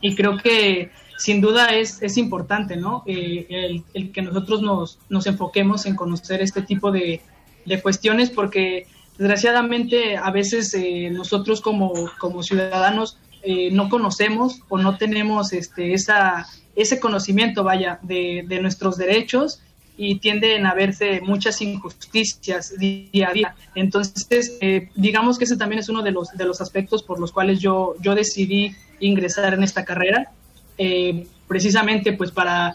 Y 0.02 0.16
creo 0.16 0.38
que 0.38 0.92
sin 1.18 1.42
duda 1.42 1.70
es, 1.70 2.02
es 2.02 2.18
importante, 2.18 2.76
¿no? 2.76 3.04
Eh, 3.06 3.82
el, 3.94 4.12
que 4.12 4.22
nosotros 4.22 4.62
nos, 4.62 5.00
nos, 5.10 5.26
enfoquemos 5.28 5.86
en 5.86 5.96
conocer 5.96 6.42
este 6.42 6.62
tipo 6.62 6.92
de, 6.92 7.22
de 7.66 7.82
cuestiones 7.82 8.30
porque 8.30 8.88
desgraciadamente 9.18 10.18
a 10.18 10.30
veces 10.32 10.74
eh, 10.74 11.10
nosotros 11.12 11.62
como, 11.62 11.94
como 12.20 12.44
ciudadanos 12.44 13.18
eh, 13.44 13.70
no 13.72 13.90
conocemos 13.90 14.62
o 14.68 14.78
no 14.78 14.98
tenemos 14.98 15.54
este, 15.54 15.94
esa, 15.94 16.48
ese 16.76 17.00
conocimiento, 17.00 17.64
vaya, 17.64 18.00
de, 18.02 18.44
de 18.48 18.60
nuestros 18.60 18.98
derechos 18.98 19.62
y 19.98 20.20
tienden 20.20 20.66
a 20.66 20.74
verse 20.74 21.22
muchas 21.22 21.62
injusticias 21.62 22.78
día 22.78 23.30
a 23.30 23.34
día. 23.34 23.56
Entonces, 23.76 24.58
eh, 24.62 24.90
digamos 24.96 25.38
que 25.38 25.46
ese 25.46 25.58
también 25.58 25.80
es 25.80 25.90
uno 25.90 26.02
de 26.02 26.12
los, 26.12 26.32
de 26.32 26.46
los 26.46 26.62
aspectos 26.62 27.04
por 27.04 27.20
los 27.20 27.32
cuales 27.32 27.60
yo, 27.60 27.96
yo 28.02 28.16
decidí 28.16 28.76
ingresar 29.00 29.54
en 29.54 29.64
esta 29.64 29.86
carrera. 29.86 30.32
Eh, 30.78 31.28
precisamente 31.48 32.12
pues 32.14 32.32
para 32.32 32.74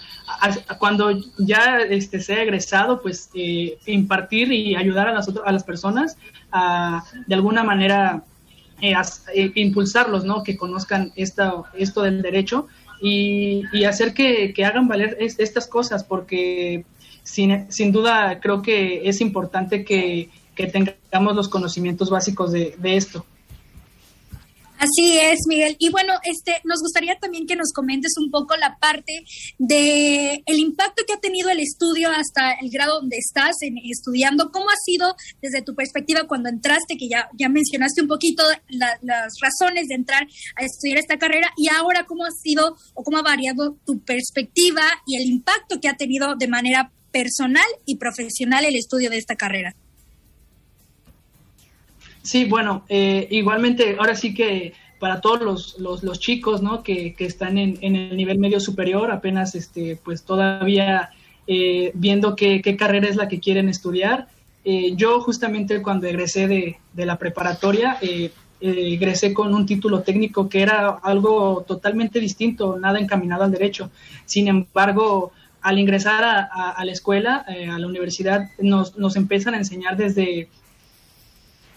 cuando 0.79 1.11
ya 1.39 1.81
este, 1.81 2.21
sea 2.21 2.43
egresado 2.43 3.03
pues 3.03 3.29
eh, 3.35 3.79
impartir 3.85 4.53
y 4.53 4.77
ayudar 4.77 5.09
a 5.09 5.13
las, 5.13 5.29
a 5.29 5.53
las 5.53 5.65
personas 5.65 6.17
a 6.53 7.03
de 7.27 7.35
alguna 7.35 7.65
manera 7.65 8.23
impulsarlos 9.55 10.25
no 10.25 10.45
que 10.45 10.57
conozcan 10.57 11.13
esta, 11.17 11.65
esto 11.75 12.03
del 12.03 12.23
derecho 12.23 12.69
y, 13.03 13.85
hacer 13.85 14.15
que, 14.15 14.53
que, 14.55 14.65
hagan 14.65 14.87
valer 14.89 15.17
estas 15.21 15.67
cosas 15.67 16.05
porque 16.05 16.85
sin, 17.23 17.71
sin 17.71 17.93
duda 17.93 18.41
creo 18.41 18.63
que 18.63 19.09
es 19.09 19.21
importante 19.21 19.85
que, 19.85 20.29
tengamos 20.73 21.35
los 21.35 21.49
conocimientos 21.49 22.11
básicos 22.11 22.53
de, 22.53 22.77
esto. 22.83 23.25
Así 24.77 25.19
es, 25.19 25.41
Miguel. 25.47 25.77
Y 25.79 25.91
bueno, 25.91 26.15
este, 26.23 26.61
nos 26.65 26.81
gustaría 26.81 27.19
también 27.19 27.47
que 27.47 27.57
nos 27.57 27.73
comentes 27.73 28.13
un 28.19 28.31
poco 28.31 28.57
la 28.57 28.77
parte 28.79 29.25
de 29.59 30.43
el 30.45 30.59
impacto 30.59 31.03
que 31.07 31.15
ha 31.15 31.21
tenido 31.21 31.49
el 31.49 31.61
estudio 31.61 32.11
hasta 32.11 32.53
el 32.61 32.71
grado 32.71 33.01
donde 33.01 33.17
estás 33.17 33.57
en, 33.61 33.77
estudiando. 33.85 34.51
¿Cómo 34.51 34.71
ha 34.71 34.77
sido 34.85 35.15
desde 35.41 35.63
tu 35.63 35.75
perspectiva 35.75 36.27
cuando 36.27 36.49
entraste, 36.49 36.97
que 36.99 37.09
ya, 37.09 37.29
ya 37.39 37.49
mencionaste 37.49 38.03
un 38.03 38.09
poquito 38.09 38.43
las 38.69 39.33
razones 39.41 39.89
de 39.89 39.95
entrar 39.95 40.27
a 40.57 40.65
estudiar 40.65 40.99
esta 40.99 41.19
carrera 41.19 41.49
y 41.57 41.69
ahora 41.69 42.05
cómo 42.07 42.25
ha 42.25 42.31
sido 42.31 42.77
o 42.95 43.03
cómo 43.03 43.19
ha 43.19 43.23
variado 43.23 43.77
tu 43.85 44.01
perspectiva 44.01 44.83
y 45.07 45.17
el 45.17 45.29
impacto 45.29 45.79
que 45.81 45.89
ha 45.89 45.97
tenido 45.97 46.37
de 46.37 46.49
manera 46.49 46.91
personal 47.11 47.67
y 47.87 47.97
profesional 47.97 48.65
el 48.65 48.77
estudio 48.77 49.11
de 49.11 49.19
esta 49.19 49.37
carrera? 49.37 49.75
Sí, 52.23 52.45
bueno, 52.45 52.85
eh, 52.89 53.27
igualmente, 53.31 53.97
ahora 53.99 54.15
sí 54.15 54.35
que 54.35 54.75
para 54.99 55.21
todos 55.21 55.41
los, 55.79 56.03
los, 56.03 56.21
chicos, 56.21 56.63
¿no? 56.63 56.83
Que, 56.83 57.15
que 57.15 57.25
están 57.25 57.57
en, 57.57 57.79
en, 57.81 57.97
el 57.97 58.17
nivel 58.17 58.39
medio 58.39 58.61
superior, 58.61 59.11
apenas, 59.11 59.55
este, 59.55 59.97
pues 59.97 60.23
todavía 60.23 61.11
eh, 61.47 61.91
viendo 61.95 62.37
qué, 62.37 62.61
carrera 62.79 63.09
es 63.09 63.17
la 63.17 63.27
que 63.27 63.41
quieren 63.41 63.69
estudiar. 63.69 64.29
Eh, 64.65 64.93
yo 64.95 65.21
justamente 65.21 65.83
cuando 65.83 66.07
egresé 66.07 66.47
de, 66.47 66.79
de 66.93 67.07
la 67.07 67.17
preparatoria, 67.17 67.97
eh, 68.03 68.31
egresé 68.61 69.33
con 69.33 69.55
un 69.55 69.65
título 69.65 70.03
técnico 70.03 70.49
que 70.49 70.61
era 70.61 70.91
algo 71.03 71.65
totalmente 71.67 72.21
distinto, 72.21 72.79
nada 72.79 73.01
encaminado 73.01 73.43
al 73.43 73.51
derecho. 73.51 73.91
Sin 74.27 74.49
embargo, 74.49 75.33
al 75.63 75.79
ingresar 75.79 76.25
a, 76.25 76.85
la 76.85 76.93
escuela, 76.93 77.45
a 77.47 77.79
la 77.79 77.87
universidad, 77.87 78.49
nos, 78.59 78.97
nos 78.97 79.17
empiezan 79.17 79.55
a 79.55 79.59
enseñar 79.59 79.97
desde 79.97 80.49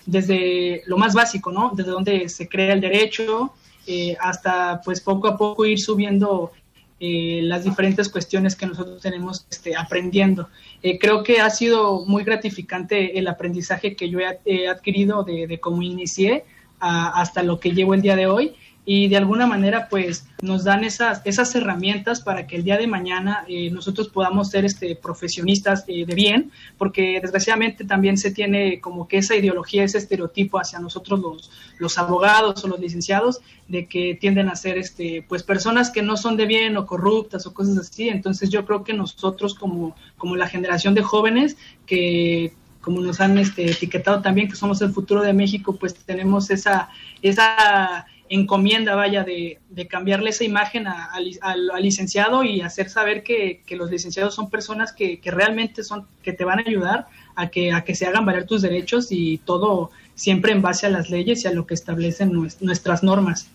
desde 0.06 0.84
lo 0.86 0.98
más 0.98 1.14
básico, 1.14 1.52
¿no? 1.52 1.72
Desde 1.76 1.92
donde 1.92 2.30
se 2.30 2.48
crea 2.48 2.74
el 2.74 2.82
derecho 2.82 3.54
eh, 3.88 4.16
hasta 4.20 4.82
pues 4.84 5.02
poco 5.02 5.28
a 5.28 5.38
poco 5.38 5.66
ir 5.66 5.80
subiendo 5.80 6.52
eh, 7.00 7.42
las 7.44 7.64
diferentes 7.64 8.10
cuestiones 8.10 8.56
que 8.56 8.66
nosotros 8.66 9.02
tenemos 9.02 9.46
este, 9.50 9.76
aprendiendo. 9.76 10.50
Eh, 10.82 10.98
creo 11.00 11.24
que 11.24 11.42
ha 11.42 11.50
sido 11.50 12.06
muy 12.06 12.24
gratificante 12.24 13.18
el 13.18 13.28
aprendizaje 13.28 13.96
que 13.96 14.10
yo 14.10 14.20
he, 14.46 14.68
adquirido 14.68 15.24
de, 15.24 15.48
de, 15.48 15.60
cómo 15.60 15.82
inicié 15.82 16.46
hasta 16.80 17.44
lo 17.44 17.62
que 17.62 17.72
llevo 17.72 17.94
el 17.94 18.02
día 18.02 18.18
de 18.18 18.28
hoy 18.28 18.56
y 18.86 19.08
de 19.08 19.18
alguna 19.18 19.48
manera 19.48 19.88
pues 19.90 20.26
nos 20.42 20.66
dan 20.66 20.84
esas, 20.84 21.22
esas 21.24 21.56
herramientas 21.56 22.20
para 22.20 22.48
que 22.48 22.58
el 22.58 22.64
día 22.64 22.78
de 22.78 22.88
mañana 22.88 23.46
eh, 23.48 23.70
nosotros 23.72 24.10
podamos 24.10 24.50
ser 24.50 24.66
este, 24.66 24.96
profesionistas 24.96 25.86
eh, 25.88 26.06
de 26.06 26.16
bien, 26.16 26.52
porque 26.78 27.20
desgraciadamente 27.22 27.86
también 27.86 28.18
se 28.18 28.32
tiene 28.32 28.82
como 28.82 29.08
que 29.08 29.20
esa 29.20 29.36
ideología, 29.36 29.84
ese 29.84 30.00
estereotipo 30.00 30.60
hacia 30.60 30.80
nosotros 30.80 31.20
los, 31.22 31.52
los 31.80 31.98
abogados 31.98 32.64
o 32.66 32.68
los 32.68 32.80
licenciados 32.80 33.40
de 33.70 33.86
que 33.88 34.18
tienden 34.20 34.50
a 34.50 34.56
ser 34.56 34.78
este, 34.78 35.26
pues 35.30 35.44
personas 35.44 35.90
que 35.90 36.02
no 36.02 36.18
son 36.18 36.36
de 36.36 36.46
bien 36.46 36.76
o 36.76 36.86
corruptas 36.86 37.46
o 37.46 37.54
cosas 37.54 37.78
así. 37.78 38.10
Entonces 38.10 38.50
yo 38.50 38.66
creo 38.66 38.84
que 38.84 38.94
nosotros 38.94 39.56
como, 39.56 39.96
como 40.18 40.36
la 40.36 40.48
generación 40.48 40.94
de 40.94 41.04
jóvenes 41.04 41.56
que 41.86 42.54
como 42.82 43.00
nos 43.00 43.22
han 43.22 43.38
este, 43.38 43.72
etiquetado 43.72 44.22
también 44.22 44.50
que 44.50 44.58
somos 44.58 44.82
el 44.82 44.92
futuro 44.92 45.22
de 45.22 45.32
México, 45.32 45.78
pues 45.78 45.96
tenemos 45.96 46.50
esa, 46.50 46.90
esa 47.22 48.06
encomienda, 48.34 48.96
vaya, 48.96 49.24
de, 49.24 49.60
de 49.70 49.88
cambiarle 49.88 50.32
esa 50.32 50.44
imagen 50.44 50.88
a, 50.88 51.10
al, 51.14 51.68
licenciado 51.82 52.44
y 52.44 52.62
hacer 52.62 52.90
saber 52.90 53.24
que, 53.24 53.62
que 53.66 53.76
los 53.76 53.92
licenciados 53.92 54.34
son 54.34 54.50
personas 54.50 54.92
que, 54.94 55.20
que, 55.20 55.32
realmente 55.32 55.84
son, 55.84 56.08
que 56.22 56.34
te 56.34 56.44
van 56.44 56.60
a 56.60 56.64
ayudar 56.66 57.08
a 57.36 57.50
que, 57.50 57.72
a 57.72 57.84
que 57.84 57.96
se 57.96 58.06
hagan 58.06 58.26
valer 58.26 58.46
tus 58.46 58.62
derechos 58.62 59.08
y 59.12 59.38
todo 59.40 59.92
siempre 60.16 60.52
en 60.52 60.62
base 60.62 60.86
a 60.86 60.90
las 60.90 61.10
leyes 61.10 61.44
y 61.44 61.48
a 61.48 61.52
lo 61.52 61.68
que 61.68 61.74
establecen 61.74 62.32
nuestras 62.32 63.04
normas. 63.04 63.48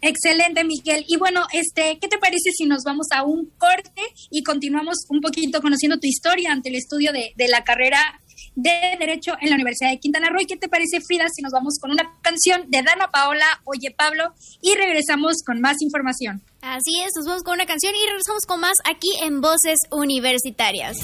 Excelente, 0.00 0.62
Miguel. 0.64 1.04
Y 1.08 1.16
bueno, 1.16 1.42
este, 1.52 1.98
¿qué 2.00 2.06
te 2.08 2.18
parece 2.18 2.52
si 2.56 2.66
nos 2.66 2.84
vamos 2.84 3.08
a 3.12 3.24
un 3.24 3.50
corte 3.58 4.02
y 4.30 4.42
continuamos 4.42 4.98
un 5.08 5.20
poquito 5.20 5.60
conociendo 5.60 5.98
tu 5.98 6.06
historia 6.06 6.52
ante 6.52 6.68
el 6.68 6.76
estudio 6.76 7.12
de, 7.12 7.32
de 7.36 7.48
la 7.48 7.64
carrera 7.64 8.20
de 8.54 8.96
Derecho 8.98 9.32
en 9.40 9.50
la 9.50 9.56
Universidad 9.56 9.90
de 9.90 9.98
Quintana 9.98 10.28
Roo. 10.30 10.40
¿Y 10.40 10.46
qué 10.46 10.56
te 10.56 10.68
parece, 10.68 11.00
Frida, 11.00 11.26
si 11.28 11.42
nos 11.42 11.52
vamos 11.52 11.78
con 11.80 11.90
una 11.90 12.04
canción 12.22 12.70
de 12.70 12.82
Dana 12.82 13.10
Paola, 13.10 13.46
Oye 13.64 13.94
Pablo, 13.96 14.32
y 14.62 14.74
regresamos 14.74 15.42
con 15.44 15.60
más 15.60 15.80
información? 15.80 16.42
Así 16.60 17.00
es, 17.00 17.12
nos 17.16 17.26
vamos 17.26 17.42
con 17.42 17.54
una 17.54 17.66
canción 17.66 17.94
y 17.94 18.06
regresamos 18.06 18.44
con 18.46 18.60
más 18.60 18.78
aquí 18.84 19.10
en 19.22 19.40
Voces 19.40 19.80
Universitarias. 19.90 20.98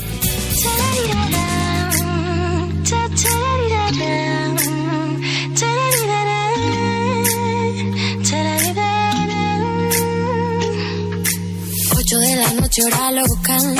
Noche 12.75 12.85
hora 12.87 13.23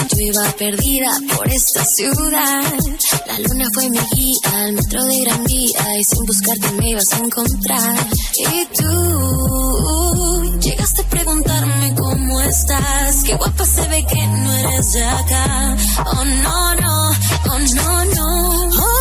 yo 0.09 0.21
iba 0.21 0.53
perdida 0.53 1.19
por 1.35 1.49
esta 1.49 1.85
ciudad. 1.85 2.63
La 3.27 3.39
luna 3.41 3.69
fue 3.73 3.91
mi 3.91 3.99
guía 4.15 4.39
al 4.53 4.73
metro 4.75 5.05
de 5.05 5.21
Gran 5.21 5.45
Vía 5.45 5.99
y 5.99 6.05
sin 6.05 6.25
buscarte 6.25 6.71
me 6.73 6.91
ibas 6.91 7.13
a 7.13 7.19
encontrar. 7.19 8.07
Y 8.37 8.67
tú 8.77 10.59
llegaste 10.61 11.03
a 11.03 11.09
preguntarme 11.09 11.95
cómo 11.97 12.41
estás, 12.43 13.25
qué 13.25 13.35
guapa 13.35 13.65
se 13.65 13.89
ve 13.89 14.05
que 14.07 14.27
no 14.27 14.53
eres 14.53 14.93
de 14.93 15.05
acá. 15.05 15.77
Oh 16.07 16.25
no 16.25 16.75
no, 16.77 17.11
oh 17.11 17.59
no 17.75 18.05
no. 18.05 18.94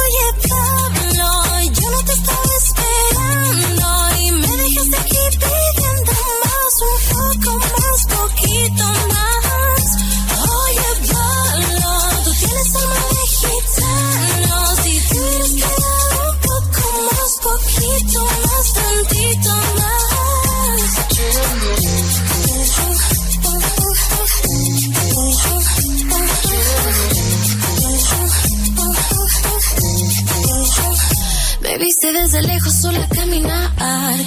Viste 31.83 32.13
desde 32.13 32.41
lejos 32.43 32.73
sola 32.73 33.05
caminar, 33.09 33.69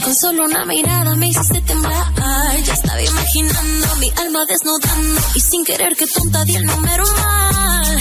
con 0.04 0.14
solo 0.14 0.44
una 0.44 0.66
mirada 0.66 1.16
me 1.16 1.28
hiciste 1.28 1.62
temblar. 1.62 2.06
Ya 2.62 2.74
estaba 2.74 3.00
imaginando 3.00 3.96
mi 3.98 4.10
alma 4.20 4.44
desnudando 4.46 5.20
y 5.34 5.40
sin 5.40 5.64
querer 5.64 5.96
que 5.96 6.06
tonta 6.06 6.44
di 6.44 6.56
el 6.56 6.66
número 6.66 7.04
mal. 7.16 7.98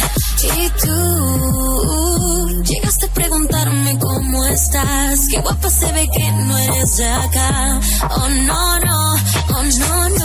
Y 0.58 0.70
tú 0.82 2.64
llegaste 2.64 3.06
a 3.06 3.14
preguntarme 3.14 3.98
cómo 3.98 4.46
estás. 4.46 5.28
Qué 5.30 5.40
guapa 5.40 5.70
se 5.70 5.90
ve 5.94 6.10
que 6.14 6.32
no 6.32 6.58
eres 6.58 6.98
de 6.98 7.08
acá. 7.08 7.80
Oh 8.12 8.30
no, 8.30 8.80
no, 8.80 9.14
oh 9.56 9.64
no, 9.80 10.10
no. 10.20 10.25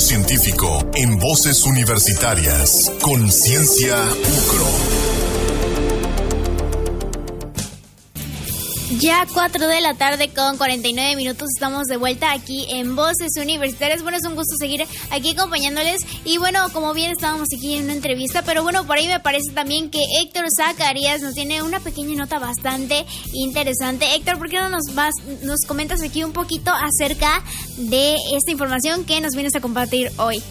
Científico 0.00 0.84
en 0.94 1.18
voces 1.18 1.64
universitarias. 1.64 2.90
Conciencia 3.02 3.96
UCRO. 4.04 5.29
Ya 9.00 9.26
4 9.32 9.66
de 9.66 9.80
la 9.80 9.94
tarde 9.94 10.28
con 10.28 10.58
49 10.58 11.16
minutos 11.16 11.48
estamos 11.54 11.86
de 11.86 11.96
vuelta 11.96 12.32
aquí 12.32 12.66
en 12.68 12.94
Voces 12.94 13.32
Universitarias. 13.40 14.02
Bueno, 14.02 14.18
es 14.18 14.26
un 14.26 14.34
gusto 14.34 14.56
seguir 14.58 14.82
aquí 15.10 15.30
acompañándoles. 15.30 16.02
Y 16.26 16.36
bueno, 16.36 16.68
como 16.74 16.92
bien 16.92 17.10
estábamos 17.10 17.48
aquí 17.56 17.76
en 17.76 17.84
una 17.84 17.94
entrevista, 17.94 18.42
pero 18.42 18.62
bueno, 18.62 18.86
por 18.86 18.98
ahí 18.98 19.08
me 19.08 19.18
parece 19.18 19.52
también 19.54 19.90
que 19.90 20.02
Héctor 20.20 20.44
Zacarías 20.54 21.22
nos 21.22 21.32
tiene 21.32 21.62
una 21.62 21.80
pequeña 21.80 22.14
nota 22.14 22.38
bastante 22.38 23.06
interesante. 23.32 24.04
Héctor, 24.16 24.36
¿por 24.36 24.50
qué 24.50 24.58
no 24.58 24.68
nos 24.68 24.94
vas, 24.94 25.14
nos 25.44 25.60
comentas 25.66 26.02
aquí 26.02 26.22
un 26.22 26.32
poquito 26.32 26.70
acerca 26.70 27.42
de 27.78 28.16
esta 28.36 28.50
información 28.50 29.06
que 29.06 29.18
nos 29.22 29.32
vienes 29.32 29.54
a 29.54 29.60
compartir 29.60 30.10
hoy? 30.18 30.42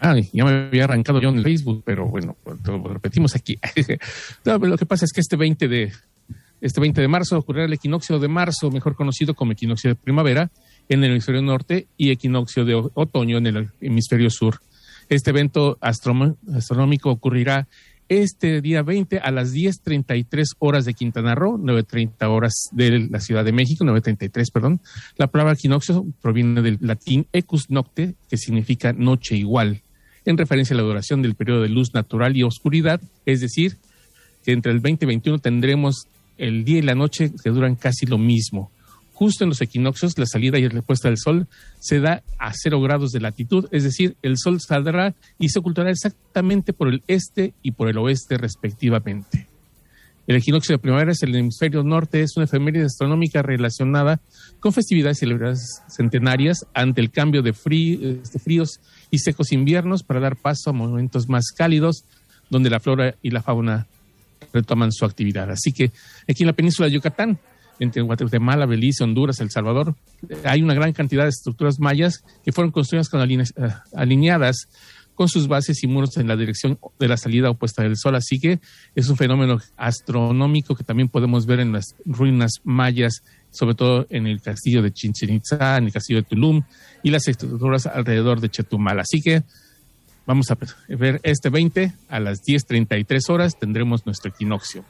Ah, 0.00 0.14
ya 0.32 0.44
me 0.44 0.68
había 0.68 0.84
arrancado 0.84 1.20
yo 1.20 1.30
en 1.30 1.38
el 1.38 1.42
Facebook, 1.42 1.82
pero 1.84 2.06
bueno, 2.06 2.36
lo 2.44 2.84
repetimos 2.84 3.34
aquí. 3.34 3.58
lo 4.44 4.76
que 4.76 4.86
pasa 4.86 5.04
es 5.04 5.12
que 5.12 5.20
este 5.20 5.36
20 5.36 5.66
de, 5.66 5.92
este 6.60 6.80
20 6.80 7.00
de 7.00 7.08
marzo 7.08 7.38
ocurrirá 7.38 7.66
el 7.66 7.72
equinoccio 7.72 8.18
de 8.18 8.28
marzo, 8.28 8.70
mejor 8.70 8.94
conocido 8.94 9.34
como 9.34 9.52
equinoccio 9.52 9.90
de 9.90 9.94
primavera, 9.94 10.50
en 10.88 11.04
el 11.04 11.12
hemisferio 11.12 11.42
norte 11.42 11.86
y 11.96 12.10
equinoccio 12.10 12.64
de 12.64 12.74
otoño 12.94 13.38
en 13.38 13.46
el 13.46 13.68
hemisferio 13.80 14.30
sur. 14.30 14.60
Este 15.08 15.30
evento 15.30 15.78
astronómico 15.80 17.10
ocurrirá 17.10 17.66
este 18.08 18.60
día 18.62 18.82
20 18.82 19.18
a 19.18 19.30
las 19.30 19.52
10.33 19.52 20.56
horas 20.58 20.84
de 20.84 20.94
Quintana 20.94 21.34
Roo, 21.34 21.58
9.30 21.58 22.28
horas 22.28 22.68
de 22.72 23.06
la 23.10 23.20
Ciudad 23.20 23.44
de 23.44 23.52
México, 23.52 23.84
9.33, 23.84 24.52
perdón. 24.52 24.80
La 25.16 25.26
palabra 25.26 25.52
equinoccio 25.52 26.06
proviene 26.22 26.62
del 26.62 26.78
latín 26.80 27.26
ecus 27.32 27.70
nocte, 27.70 28.14
que 28.30 28.38
significa 28.38 28.92
noche 28.92 29.36
igual, 29.36 29.82
en 30.24 30.38
referencia 30.38 30.74
a 30.74 30.78
la 30.78 30.82
duración 30.82 31.22
del 31.22 31.34
periodo 31.34 31.62
de 31.62 31.68
luz 31.68 31.92
natural 31.94 32.36
y 32.36 32.42
oscuridad, 32.42 33.00
es 33.26 33.40
decir, 33.40 33.76
que 34.44 34.52
entre 34.52 34.72
el 34.72 34.80
20 34.80 35.04
y 35.04 35.08
21 35.08 35.38
tendremos 35.38 36.06
el 36.38 36.64
día 36.64 36.78
y 36.78 36.82
la 36.82 36.94
noche 36.94 37.32
que 37.42 37.50
duran 37.50 37.76
casi 37.76 38.06
lo 38.06 38.18
mismo. 38.18 38.70
Justo 39.12 39.42
en 39.42 39.50
los 39.50 39.60
equinoccios, 39.60 40.16
la 40.16 40.26
salida 40.26 40.58
y 40.58 40.68
la 40.68 40.80
puesta 40.80 41.08
del 41.08 41.18
sol 41.18 41.48
se 41.80 41.98
da 41.98 42.22
a 42.38 42.52
cero 42.54 42.80
grados 42.80 43.10
de 43.10 43.20
latitud, 43.20 43.68
es 43.72 43.82
decir, 43.82 44.16
el 44.22 44.38
sol 44.38 44.60
saldrá 44.60 45.14
y 45.40 45.48
se 45.48 45.58
ocultará 45.58 45.90
exactamente 45.90 46.72
por 46.72 46.88
el 46.88 47.02
este 47.08 47.52
y 47.62 47.72
por 47.72 47.88
el 47.88 47.98
oeste 47.98 48.38
respectivamente. 48.38 49.48
El 50.28 50.36
equinoccio 50.36 50.74
de 50.74 50.78
primavera 50.78 51.10
es 51.10 51.22
el 51.22 51.34
hemisferio 51.34 51.82
norte, 51.82 52.20
es 52.20 52.36
una 52.36 52.44
efeméride 52.44 52.84
astronómica 52.84 53.42
relacionada 53.42 54.20
con 54.60 54.74
festividades 54.74 55.16
y 55.16 55.20
celebraciones 55.20 55.82
centenarias 55.88 56.66
ante 56.74 57.00
el 57.00 57.10
cambio 57.10 57.42
de 57.42 57.50
este, 57.50 58.38
fríos 58.38 58.78
y 59.10 59.18
secos 59.18 59.52
inviernos 59.52 60.02
para 60.02 60.20
dar 60.20 60.36
paso 60.36 60.70
a 60.70 60.74
momentos 60.74 61.28
más 61.28 61.46
cálidos 61.50 62.04
donde 62.50 62.70
la 62.70 62.78
flora 62.78 63.14
y 63.22 63.30
la 63.30 63.42
fauna 63.42 63.86
retoman 64.52 64.92
su 64.92 65.04
actividad. 65.04 65.50
Así 65.50 65.72
que 65.72 65.90
aquí 66.28 66.42
en 66.42 66.48
la 66.48 66.52
península 66.52 66.88
de 66.88 66.94
Yucatán, 66.94 67.38
entre 67.80 68.02
Guatemala, 68.02 68.66
Belice, 68.66 69.04
Honduras, 69.04 69.40
El 69.40 69.50
Salvador, 69.50 69.94
hay 70.44 70.62
una 70.62 70.74
gran 70.74 70.92
cantidad 70.92 71.24
de 71.24 71.30
estructuras 71.30 71.78
mayas 71.78 72.24
que 72.44 72.52
fueron 72.52 72.72
construidas 72.72 73.08
con 73.08 73.20
eh, 73.30 73.44
alineadas 73.94 74.68
con 75.18 75.28
sus 75.28 75.48
bases 75.48 75.82
y 75.82 75.88
muros 75.88 76.16
en 76.16 76.28
la 76.28 76.36
dirección 76.36 76.78
de 77.00 77.08
la 77.08 77.16
salida 77.16 77.50
opuesta 77.50 77.82
del 77.82 77.96
sol. 77.96 78.14
Así 78.14 78.38
que 78.38 78.60
es 78.94 79.08
un 79.08 79.16
fenómeno 79.16 79.58
astronómico 79.76 80.76
que 80.76 80.84
también 80.84 81.08
podemos 81.08 81.44
ver 81.44 81.58
en 81.58 81.72
las 81.72 81.96
ruinas 82.04 82.52
mayas, 82.62 83.24
sobre 83.50 83.74
todo 83.74 84.06
en 84.10 84.28
el 84.28 84.40
castillo 84.40 84.80
de 84.80 84.92
Chichen 84.92 85.34
Itza, 85.34 85.76
en 85.76 85.86
el 85.86 85.92
castillo 85.92 86.20
de 86.20 86.28
Tulum 86.28 86.62
y 87.02 87.10
las 87.10 87.26
estructuras 87.26 87.86
alrededor 87.86 88.40
de 88.40 88.48
Chetumal. 88.48 89.00
Así 89.00 89.20
que 89.20 89.42
Vamos 90.28 90.50
a 90.50 90.58
ver 90.88 91.20
este 91.22 91.48
20 91.48 91.94
a 92.10 92.20
las 92.20 92.42
10.33 92.42 93.30
horas 93.30 93.58
tendremos 93.58 94.04
nuestro 94.04 94.30
equinoccio. 94.30 94.84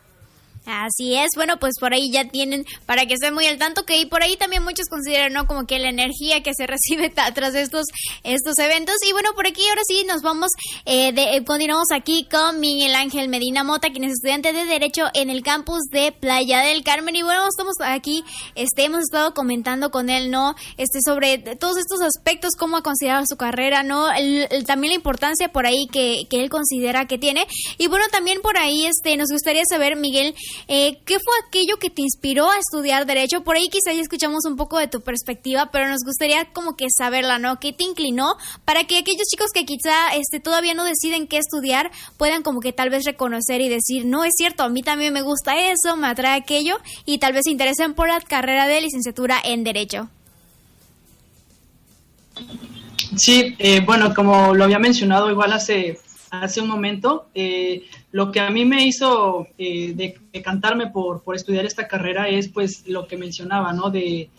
Así 0.71 1.15
es, 1.15 1.31
bueno, 1.35 1.59
pues 1.59 1.77
por 1.81 1.95
ahí 1.95 2.11
ya 2.13 2.29
tienen, 2.29 2.67
para 2.85 3.07
que 3.07 3.15
estén 3.15 3.33
muy 3.33 3.47
al 3.47 3.57
tanto, 3.57 3.87
que 3.87 3.97
y 3.97 4.05
por 4.05 4.23
ahí 4.23 4.37
también 4.37 4.63
muchos 4.63 4.87
consideran, 4.91 5.33
¿no? 5.33 5.47
Como 5.47 5.67
que 5.67 5.79
la 5.79 5.89
energía 5.89 6.43
que 6.43 6.53
se 6.55 6.67
recibe 6.67 7.09
tras 7.09 7.55
estos, 7.55 7.87
estos 8.23 8.59
eventos. 8.59 8.97
Y 9.09 9.13
bueno, 9.13 9.31
por 9.35 9.47
aquí 9.47 9.63
ahora 9.67 9.81
sí 9.89 10.05
nos 10.07 10.21
vamos, 10.21 10.51
eh, 10.85 11.13
de, 11.15 11.37
eh, 11.37 11.45
continuamos 11.47 11.87
aquí 11.91 12.29
con 12.31 12.61
Miguel 12.61 12.95
Ángel 12.97 13.31
Medina 13.31 13.65
Mota, 13.65 13.89
quien 13.89 14.05
es 14.05 14.13
estudiante 14.13 14.53
de 14.53 14.67
Derecho 14.67 15.07
en 15.15 15.31
el 15.31 15.43
campus 15.43 15.85
de 15.91 16.13
Playa 16.13 16.61
del 16.61 16.85
Carmen. 16.85 17.17
Y 17.17 17.23
bueno, 17.23 17.49
estamos 17.49 17.77
aquí, 17.83 18.23
este, 18.55 18.85
hemos 18.85 19.05
estado 19.05 19.33
comentando 19.33 19.91
con 19.91 20.11
él, 20.11 20.31
¿no? 20.31 20.55
Este, 20.77 20.99
sobre 21.03 21.39
todos 21.39 21.79
estos 21.79 22.03
aspectos, 22.03 22.57
cómo 22.59 22.77
ha 22.77 22.83
considerado 22.83 23.25
su 23.27 23.39
carrera, 23.39 23.83
¿no? 23.83 24.07
también 24.67 24.91
la 24.91 24.97
importancia 24.97 25.51
por 25.51 25.65
ahí 25.67 25.87
que, 25.91 26.27
que 26.29 26.41
él 26.41 26.51
considera 26.51 27.07
que 27.07 27.17
tiene. 27.17 27.47
Y 27.79 27.87
bueno, 27.87 28.05
también 28.13 28.43
por 28.43 28.59
ahí, 28.59 28.85
este, 28.85 29.17
nos 29.17 29.31
gustaría 29.31 29.63
saber, 29.67 29.97
Miguel, 29.97 30.35
eh, 30.67 30.99
¿Qué 31.05 31.19
fue 31.19 31.35
aquello 31.47 31.77
que 31.79 31.91
te 31.91 32.03
inspiró 32.03 32.51
a 32.51 32.59
estudiar 32.59 33.07
Derecho? 33.07 33.43
Por 33.43 33.57
ahí 33.57 33.69
quizá 33.69 33.93
ya 33.93 34.01
escuchamos 34.01 34.45
un 34.45 34.57
poco 34.57 34.79
de 34.79 34.89
tu 34.89 35.01
perspectiva, 35.01 35.71
pero 35.71 35.89
nos 35.89 36.03
gustaría 36.05 36.53
como 36.53 36.77
que 36.77 36.87
saberla, 36.91 37.39
¿no? 37.39 37.61
¿Qué 37.61 37.73
te 37.73 37.85
inclinó 37.85 38.37
para 38.65 38.85
que 38.85 38.99
aquellos 38.99 39.27
chicos 39.31 39.51
que 39.53 39.65
quizá 39.65 40.15
este, 40.15 40.41
todavía 40.41 40.75
no 40.75 40.85
deciden 40.85 41.27
qué 41.27 41.39
estudiar 41.39 41.91
puedan 42.17 42.43
como 42.43 42.61
que 42.61 42.73
tal 42.73 42.91
vez 42.91 43.05
reconocer 43.05 43.61
y 43.61 43.69
decir, 43.69 44.05
no 44.05 44.25
es 44.25 44.35
cierto, 44.37 44.63
a 44.63 44.69
mí 44.69 44.83
también 44.83 45.13
me 45.13 45.23
gusta 45.23 45.59
eso, 45.71 45.97
me 45.97 46.09
atrae 46.09 46.37
aquello 46.37 46.79
y 47.05 47.19
tal 47.19 47.33
vez 47.33 47.43
se 47.45 47.51
interesen 47.51 47.95
por 47.95 48.09
la 48.09 48.21
carrera 48.21 48.67
de 48.67 48.81
licenciatura 48.81 49.41
en 49.43 49.65
Derecho? 49.65 50.09
Sí, 53.17 53.55
eh, 53.59 53.81
bueno, 53.81 54.15
como 54.15 54.55
lo 54.55 54.65
había 54.65 54.79
mencionado 54.79 55.31
igual 55.31 55.53
hace 55.53 55.99
hace 56.31 56.61
un 56.61 56.69
momento. 56.69 57.29
Eh, 57.35 57.85
lo 58.13 58.33
que 58.33 58.41
a 58.41 58.51
mí 58.51 58.65
me 58.65 58.87
hizo 58.87 59.47
eh, 59.59 60.17
decantarme 60.33 60.89
por, 60.89 61.23
por 61.23 61.37
estudiar 61.37 61.65
esta 61.65 61.89
carrera 61.89 62.29
es 62.29 62.49
pues 62.49 62.87
lo 62.87 63.07
que 63.07 63.17
mencionaba, 63.17 63.73
¿no? 63.73 63.91
De 63.91 64.31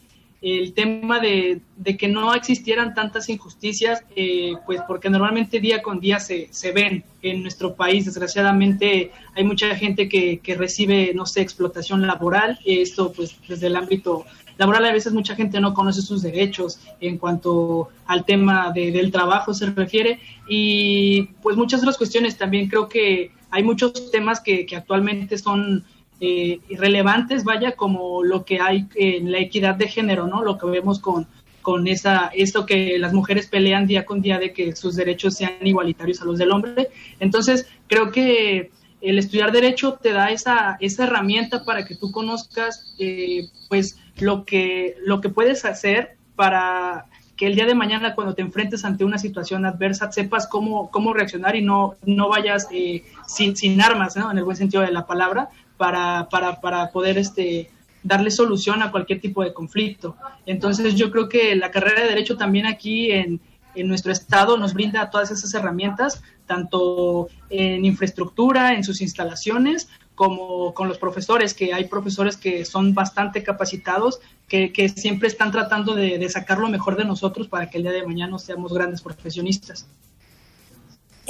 el 0.42 0.74
tema 0.74 1.20
de, 1.20 1.62
que 1.98 2.08
no 2.08 2.34
existieran 2.34 2.94
tantas 2.94 3.28
injusticias, 3.28 4.04
eh, 4.16 4.54
pues 4.66 4.82
porque 4.88 5.10
normalmente 5.10 5.60
día 5.60 5.82
con 5.82 6.00
día 6.00 6.20
se, 6.20 6.48
se, 6.52 6.72
ven 6.72 7.04
en 7.22 7.42
nuestro 7.42 7.76
país. 7.76 8.06
Desgraciadamente 8.06 9.12
hay 9.36 9.44
mucha 9.44 9.76
gente 9.76 10.08
que, 10.08 10.40
que 10.40 10.56
recibe, 10.56 11.14
no 11.14 11.26
sé, 11.26 11.42
explotación 11.42 12.08
laboral. 12.08 12.58
Esto 12.66 13.12
pues 13.12 13.36
desde 13.48 13.68
el 13.68 13.76
ámbito 13.76 14.26
laboral 14.60 14.86
a 14.86 14.94
veces 14.94 15.14
mucha 15.14 15.36
gente 15.36 15.60
no 15.62 15.74
conoce 15.74 16.02
sus 16.02 16.22
derechos 16.22 16.80
en 17.00 17.18
cuanto 17.18 17.90
al 18.06 18.26
tema 18.26 18.72
del 18.72 19.10
trabajo 19.10 19.54
se 19.54 19.68
refiere 19.68 20.20
y 20.50 21.24
pues 21.42 21.56
muchas 21.56 21.80
otras 21.80 21.98
cuestiones 21.98 22.38
también 22.38 22.68
creo 22.68 22.90
que 22.90 23.32
hay 23.52 23.64
muchos 23.64 24.12
temas 24.12 24.42
que, 24.42 24.68
actualmente 24.76 25.38
son 25.38 25.86
eh, 26.20 26.60
irrelevantes, 26.68 27.46
vaya, 27.46 27.72
como 27.72 28.22
lo 28.22 28.44
que 28.44 28.60
hay 28.60 28.86
en 28.96 29.32
la 29.32 29.40
equidad 29.40 29.76
de 29.76 29.88
género, 29.88 30.28
¿no? 30.28 30.44
Lo 30.44 30.58
que 30.58 30.68
vemos 30.68 31.00
con, 31.00 31.26
con 31.62 31.88
esa, 31.88 32.30
esto 32.36 32.66
que 32.66 33.00
las 33.00 33.14
mujeres 33.14 33.48
pelean 33.48 33.88
día 33.88 34.06
con 34.06 34.22
día 34.22 34.40
de 34.40 34.52
que 34.52 34.76
sus 34.76 34.96
derechos 34.96 35.36
sean 35.36 35.66
igualitarios 35.66 36.22
a 36.22 36.26
los 36.26 36.38
del 36.38 36.52
hombre. 36.52 36.90
Entonces, 37.22 37.66
creo 37.88 38.12
que 38.12 38.72
el 39.02 39.18
estudiar 39.18 39.52
derecho 39.52 39.94
te 40.02 40.12
da 40.12 40.30
esa, 40.32 40.78
esa 40.80 41.06
herramienta 41.06 41.64
para 41.64 41.86
que 41.86 41.96
tú 41.96 42.12
conozcas, 42.12 42.94
eh, 43.00 43.48
pues, 43.70 43.98
lo 44.22 44.46
que, 44.46 44.96
lo 45.04 45.22
que 45.22 45.30
puedes 45.30 45.66
hacer 45.66 46.18
para 46.36 47.06
que 47.36 47.48
el 47.48 47.56
día 47.56 47.66
de 47.66 47.74
mañana 47.74 48.16
cuando 48.16 48.36
te 48.36 48.42
enfrentes 48.42 48.84
ante 48.84 49.06
una 49.06 49.18
situación 49.18 49.66
adversa 49.66 50.12
sepas 50.12 50.46
cómo, 50.46 50.92
cómo 50.92 51.14
reaccionar 51.14 51.56
y 51.56 51.62
no, 51.62 51.96
no 52.06 52.28
vayas 52.28 52.68
eh, 52.72 53.04
sin, 53.28 53.56
sin 53.56 53.82
armas, 53.82 54.18
¿no? 54.18 54.30
en 54.30 54.38
el 54.38 54.44
buen 54.44 54.58
sentido 54.58 54.84
de 54.84 54.92
la 54.92 55.06
palabra, 55.06 55.50
para, 55.78 56.28
para, 56.30 56.60
para 56.60 56.92
poder 56.92 57.18
este, 57.18 57.70
darle 58.04 58.32
solución 58.32 58.84
a 58.84 58.92
cualquier 58.92 59.22
tipo 59.22 59.44
de 59.44 59.54
conflicto. 59.54 60.18
Entonces 60.46 60.96
yo 60.96 61.12
creo 61.12 61.30
que 61.30 61.56
la 61.56 61.72
carrera 61.72 62.02
de 62.02 62.10
derecho 62.10 62.36
también 62.36 62.66
aquí 62.66 63.12
en, 63.12 63.40
en 63.76 63.88
nuestro 63.88 64.12
estado 64.12 64.58
nos 64.58 64.74
brinda 64.74 65.10
todas 65.10 65.32
esas 65.32 65.54
herramientas, 65.54 66.22
tanto 66.46 67.30
en 67.50 67.86
infraestructura, 67.86 68.74
en 68.74 68.84
sus 68.84 69.02
instalaciones, 69.02 69.90
como 70.20 70.74
con 70.74 70.90
los 70.90 70.98
profesores, 70.98 71.54
que 71.54 71.74
hay 71.74 71.86
profesores 71.86 72.36
que 72.36 72.66
son 72.66 72.94
bastante 72.94 73.42
capacitados, 73.42 74.20
que, 74.50 74.74
que 74.74 74.90
siempre 74.90 75.30
están 75.30 75.50
tratando 75.50 75.96
de, 75.96 76.18
de, 76.18 76.28
sacar 76.28 76.58
lo 76.58 76.68
mejor 76.68 76.98
de 76.98 77.06
nosotros 77.06 77.48
para 77.48 77.70
que 77.70 77.78
el 77.78 77.84
día 77.84 77.94
de 77.94 78.06
mañana 78.06 78.38
seamos 78.38 78.74
grandes 78.74 79.02
profesionistas. 79.02 79.88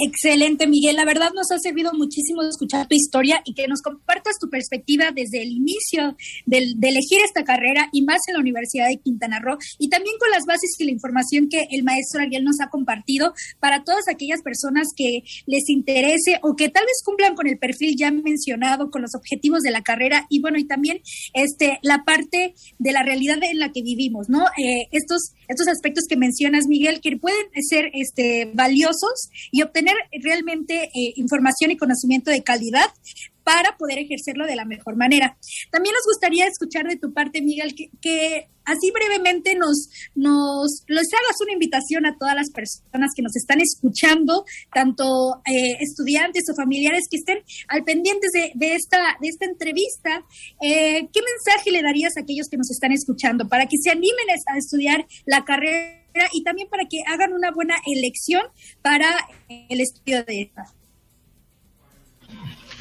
Excelente, 0.02 0.66
Miguel. 0.66 0.96
La 0.96 1.04
verdad 1.04 1.30
nos 1.34 1.50
ha 1.50 1.58
servido 1.58 1.92
muchísimo 1.92 2.42
escuchar 2.42 2.88
tu 2.88 2.94
historia 2.94 3.42
y 3.44 3.52
que 3.52 3.68
nos 3.68 3.82
compartas 3.82 4.38
tu 4.40 4.48
perspectiva 4.48 5.10
desde 5.14 5.42
el 5.42 5.50
inicio 5.50 6.16
del, 6.46 6.80
de 6.80 6.88
elegir 6.88 7.18
esta 7.22 7.44
carrera 7.44 7.90
y 7.92 8.00
más 8.02 8.20
en 8.26 8.34
la 8.34 8.40
Universidad 8.40 8.88
de 8.88 8.96
Quintana 8.96 9.40
Roo 9.40 9.58
y 9.78 9.90
también 9.90 10.16
con 10.18 10.30
las 10.30 10.44
bases 10.46 10.70
y 10.78 10.84
la 10.84 10.92
información 10.92 11.50
que 11.50 11.66
el 11.70 11.82
maestro 11.82 12.22
Ariel 12.22 12.44
nos 12.44 12.60
ha 12.62 12.70
compartido 12.70 13.34
para 13.58 13.84
todas 13.84 14.08
aquellas 14.08 14.40
personas 14.40 14.88
que 14.96 15.22
les 15.46 15.68
interese 15.68 16.38
o 16.42 16.56
que 16.56 16.70
tal 16.70 16.84
vez 16.86 17.02
cumplan 17.04 17.34
con 17.34 17.46
el 17.46 17.58
perfil 17.58 17.94
ya 17.98 18.10
mencionado, 18.10 18.90
con 18.90 19.02
los 19.02 19.14
objetivos 19.14 19.60
de 19.60 19.70
la 19.70 19.82
carrera 19.82 20.26
y 20.30 20.40
bueno, 20.40 20.58
y 20.58 20.64
también 20.64 21.02
este, 21.34 21.78
la 21.82 22.04
parte 22.04 22.54
de 22.78 22.92
la 22.92 23.02
realidad 23.02 23.38
en 23.42 23.58
la 23.58 23.70
que 23.70 23.82
vivimos, 23.82 24.30
¿no? 24.30 24.46
Eh, 24.56 24.88
estos, 24.92 25.34
estos 25.48 25.68
aspectos 25.68 26.04
que 26.08 26.16
mencionas, 26.16 26.66
Miguel, 26.68 27.02
que 27.02 27.18
pueden 27.18 27.46
ser 27.68 27.90
este, 27.92 28.50
valiosos 28.54 29.28
y 29.50 29.60
obtener 29.60 29.89
realmente 30.22 30.90
eh, 30.94 31.12
información 31.16 31.70
y 31.70 31.76
conocimiento 31.76 32.30
de 32.30 32.42
calidad 32.42 32.90
para 33.50 33.76
poder 33.76 33.98
ejercerlo 33.98 34.46
de 34.46 34.54
la 34.54 34.64
mejor 34.64 34.94
manera. 34.94 35.36
También 35.72 35.92
nos 35.92 36.04
gustaría 36.06 36.46
escuchar 36.46 36.86
de 36.86 36.96
tu 36.96 37.12
parte, 37.12 37.42
Miguel, 37.42 37.74
que, 37.74 38.46
así 38.64 38.92
brevemente 38.92 39.56
nos, 39.56 39.88
nos 40.14 40.84
hagas 40.86 41.36
una 41.42 41.54
invitación 41.54 42.06
a 42.06 42.16
todas 42.16 42.36
las 42.36 42.48
personas 42.52 43.10
que 43.16 43.22
nos 43.22 43.34
están 43.34 43.60
escuchando, 43.60 44.44
tanto 44.72 45.42
eh, 45.46 45.78
estudiantes 45.80 46.44
o 46.48 46.54
familiares 46.54 47.08
que 47.10 47.16
estén 47.16 47.38
al 47.66 47.82
pendientes 47.82 48.30
de, 48.30 48.74
esta, 48.74 49.18
de 49.20 49.26
esta 49.26 49.46
entrevista. 49.46 50.24
Eh, 50.62 51.08
¿Qué 51.12 51.20
mensaje 51.20 51.72
le 51.72 51.82
darías 51.82 52.16
a 52.16 52.20
aquellos 52.20 52.48
que 52.48 52.56
nos 52.56 52.70
están 52.70 52.92
escuchando 52.92 53.48
para 53.48 53.66
que 53.66 53.78
se 53.82 53.90
animen 53.90 54.28
a 54.46 54.58
estudiar 54.58 55.08
la 55.26 55.44
carrera 55.44 56.28
y 56.32 56.44
también 56.44 56.68
para 56.68 56.84
que 56.84 56.98
hagan 57.04 57.32
una 57.32 57.50
buena 57.50 57.74
elección 57.84 58.42
para 58.80 59.10
el 59.48 59.80
estudio 59.80 60.22
de 60.22 60.42
esta? 60.42 60.79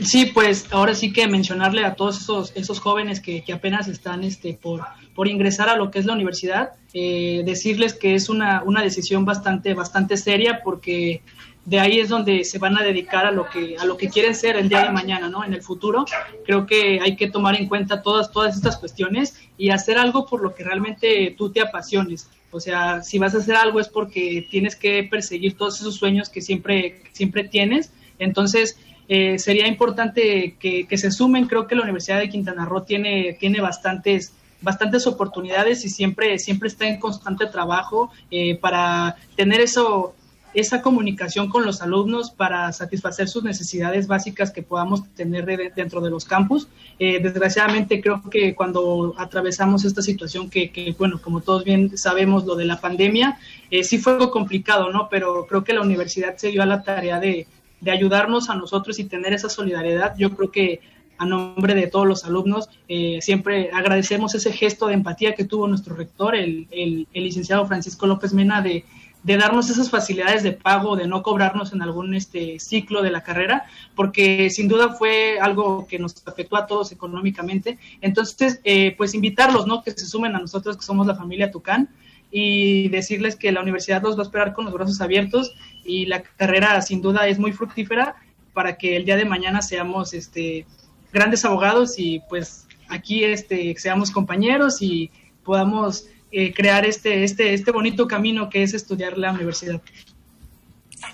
Sí, 0.03 0.27
pues 0.27 0.67
ahora 0.71 0.95
sí 0.95 1.11
que 1.11 1.27
mencionarle 1.27 1.83
a 1.83 1.95
todos 1.95 2.21
esos, 2.21 2.53
esos 2.55 2.79
jóvenes 2.79 3.19
que, 3.19 3.43
apenas 3.53 3.87
están 3.87 4.23
este, 4.23 4.53
por, 4.53 4.81
por 5.13 5.27
ingresar 5.27 5.67
a 5.69 5.75
lo 5.75 5.91
que 5.91 5.99
es 5.99 6.05
la 6.05 6.13
universidad, 6.13 6.71
eh, 6.93 7.43
decirles 7.45 7.93
que 7.93 8.15
es 8.15 8.29
una, 8.29 8.63
una 8.63 8.81
decisión 8.81 9.25
bastante, 9.25 9.73
bastante 9.73 10.15
seria 10.15 10.61
porque 10.63 11.21
de 11.65 11.79
ahí 11.79 11.99
es 11.99 12.09
donde 12.09 12.45
se 12.45 12.57
van 12.57 12.77
a 12.77 12.83
dedicar 12.83 13.25
a 13.25 13.31
lo 13.31 13.47
que 13.47 13.75
a 13.77 13.85
lo 13.85 13.95
que 13.95 14.09
quieren 14.09 14.33
ser 14.33 14.55
el 14.55 14.69
día 14.69 14.83
de 14.83 14.91
mañana, 14.91 15.29
¿no? 15.29 15.43
En 15.43 15.53
el 15.53 15.61
futuro. 15.61 16.05
Creo 16.43 16.65
que 16.65 16.99
hay 16.99 17.15
que 17.15 17.29
tomar 17.29 17.55
en 17.55 17.67
cuenta 17.67 18.01
todas 18.01 18.31
todas 18.31 18.55
estas 18.55 18.77
cuestiones 18.77 19.39
y 19.57 19.69
hacer 19.69 19.97
algo 19.97 20.25
por 20.25 20.41
lo 20.41 20.55
que 20.55 20.63
realmente 20.63 21.35
tú 21.37 21.51
te 21.51 21.61
apasiones. 21.61 22.27
O 22.51 22.59
sea, 22.59 23.03
si 23.03 23.19
vas 23.19 23.35
a 23.35 23.39
hacer 23.39 23.55
algo 23.55 23.79
es 23.79 23.87
porque 23.87 24.47
tienes 24.49 24.75
que 24.75 25.03
perseguir 25.03 25.57
todos 25.57 25.79
esos 25.79 25.95
sueños 25.95 26.29
que 26.29 26.41
siempre 26.41 27.03
siempre 27.11 27.43
tienes. 27.43 27.91
Entonces, 28.17 28.77
eh, 29.11 29.39
sería 29.39 29.67
importante 29.67 30.55
que, 30.59 30.97
se 30.97 31.09
sumen. 31.09 31.47
Creo 31.47 31.65
que 31.65 31.73
la 31.73 31.81
Universidad 31.81 32.19
de 32.19 32.29
Quintana 32.29 32.63
Roo 32.63 32.83
tiene, 32.83 33.35
tiene 33.39 33.59
bastantes 33.59 34.33
bastantes 34.61 35.07
oportunidades 35.07 35.85
y 35.85 35.89
siempre, 35.89 36.37
siempre 36.37 36.67
está 36.67 36.85
en 36.85 36.99
constante 36.99 37.45
trabajo 37.45 38.11
eh, 38.29 38.57
para 38.57 39.15
tener 39.37 39.61
eso, 39.61 40.13
esa 40.53 40.81
comunicación 40.81 41.47
con 41.47 41.65
los 41.65 41.81
alumnos 41.81 42.29
para 42.29 42.73
satisfacer 42.73 43.29
sus 43.29 43.41
necesidades 43.41 44.05
básicas 44.07 44.51
que 44.51 44.61
podamos 44.61 45.07
tener 45.15 45.73
dentro 45.73 46.01
de 46.01 46.09
los 46.09 46.25
campus. 46.25 46.67
Eh, 46.99 47.21
desgraciadamente 47.23 48.01
creo 48.01 48.21
que 48.29 48.53
cuando 48.53 49.15
atravesamos 49.17 49.85
esta 49.85 50.01
situación 50.01 50.49
que, 50.49 50.93
bueno, 50.99 51.21
como 51.21 51.39
todos 51.39 51.63
bien 51.63 51.97
sabemos, 51.97 52.43
lo 52.43 52.57
de 52.57 52.65
la 52.65 52.81
pandemia, 52.81 53.39
sí 53.81 53.97
fue 53.97 54.11
algo 54.11 54.29
complicado, 54.29 54.91
¿no? 54.91 55.07
Pero 55.09 55.45
creo 55.47 55.63
que 55.63 55.71
la 55.71 55.81
universidad 55.81 56.35
se 56.35 56.49
dio 56.49 56.61
a 56.63 56.65
la 56.65 56.83
tarea 56.83 57.17
de, 57.21 57.47
de 57.81 57.91
ayudarnos 57.91 58.49
a 58.49 58.55
nosotros 58.55 58.99
y 58.99 59.05
tener 59.05 59.33
esa 59.33 59.49
solidaridad. 59.49 60.15
Yo 60.17 60.35
creo 60.35 60.51
que 60.51 60.81
a 61.19 61.25
nombre 61.25 61.75
de 61.75 61.87
todos 61.87 62.07
los 62.07 62.23
alumnos, 62.23 62.69
eh, 62.87 63.19
siempre 63.21 63.69
agradecemos 63.73 64.33
ese 64.35 64.53
gesto 64.53 64.87
de 64.87 64.93
empatía 64.93 65.35
que 65.35 65.43
tuvo 65.43 65.67
nuestro 65.67 65.93
rector, 65.93 66.33
el, 66.33 66.67
el, 66.71 67.07
licenciado 67.13 67.67
Francisco 67.67 68.07
López 68.07 68.33
Mena, 68.33 68.61
de, 68.61 68.85
de, 69.23 69.37
darnos 69.37 69.69
esas 69.69 69.89
facilidades 69.89 70.43
de 70.43 70.53
pago, 70.53 70.95
de 70.95 71.07
no 71.07 71.21
cobrarnos 71.21 71.73
en 71.73 71.81
algún 71.81 72.15
este, 72.15 72.57
ciclo 72.59 73.01
de 73.01 73.11
la 73.11 73.21
carrera, 73.21 73.65
porque 73.95 74.49
sin 74.49 74.69
duda 74.69 74.93
fue 74.93 75.39
algo 75.41 75.87
que 75.87 75.99
nos 75.99 76.25
afectó 76.25 76.55
a 76.55 76.67
todos 76.67 76.93
económicamente. 76.93 77.77
Entonces, 77.99 78.61
eh, 78.63 78.95
pues 78.97 79.13
invitarlos, 79.13 79.67
¿no? 79.67 79.83
Que 79.83 79.91
se 79.91 80.05
sumen 80.05 80.37
a 80.37 80.39
nosotros, 80.39 80.77
que 80.77 80.83
somos 80.83 81.05
la 81.05 81.15
familia 81.15 81.51
Tucán, 81.51 81.89
y 82.31 82.89
decirles 82.89 83.35
que 83.35 83.51
la 83.51 83.61
universidad 83.61 84.01
los 84.01 84.15
va 84.17 84.21
a 84.21 84.25
esperar 84.25 84.53
con 84.53 84.65
los 84.65 84.73
brazos 84.73 85.01
abiertos 85.01 85.53
y 85.83 86.05
la 86.05 86.21
carrera 86.21 86.81
sin 86.81 87.01
duda 87.01 87.27
es 87.27 87.39
muy 87.39 87.51
fructífera 87.51 88.15
para 88.53 88.77
que 88.77 88.95
el 88.95 89.05
día 89.05 89.17
de 89.17 89.25
mañana 89.25 89.61
seamos 89.61 90.13
este 90.13 90.65
grandes 91.11 91.45
abogados 91.45 91.97
y 91.97 92.21
pues 92.29 92.67
aquí 92.87 93.23
este 93.23 93.75
seamos 93.77 94.11
compañeros 94.11 94.81
y 94.81 95.09
podamos 95.43 96.05
eh, 96.31 96.53
crear 96.53 96.85
este 96.85 97.23
este 97.23 97.53
este 97.53 97.71
bonito 97.71 98.07
camino 98.07 98.49
que 98.49 98.63
es 98.63 98.73
estudiar 98.73 99.17
la 99.17 99.31
universidad. 99.31 99.81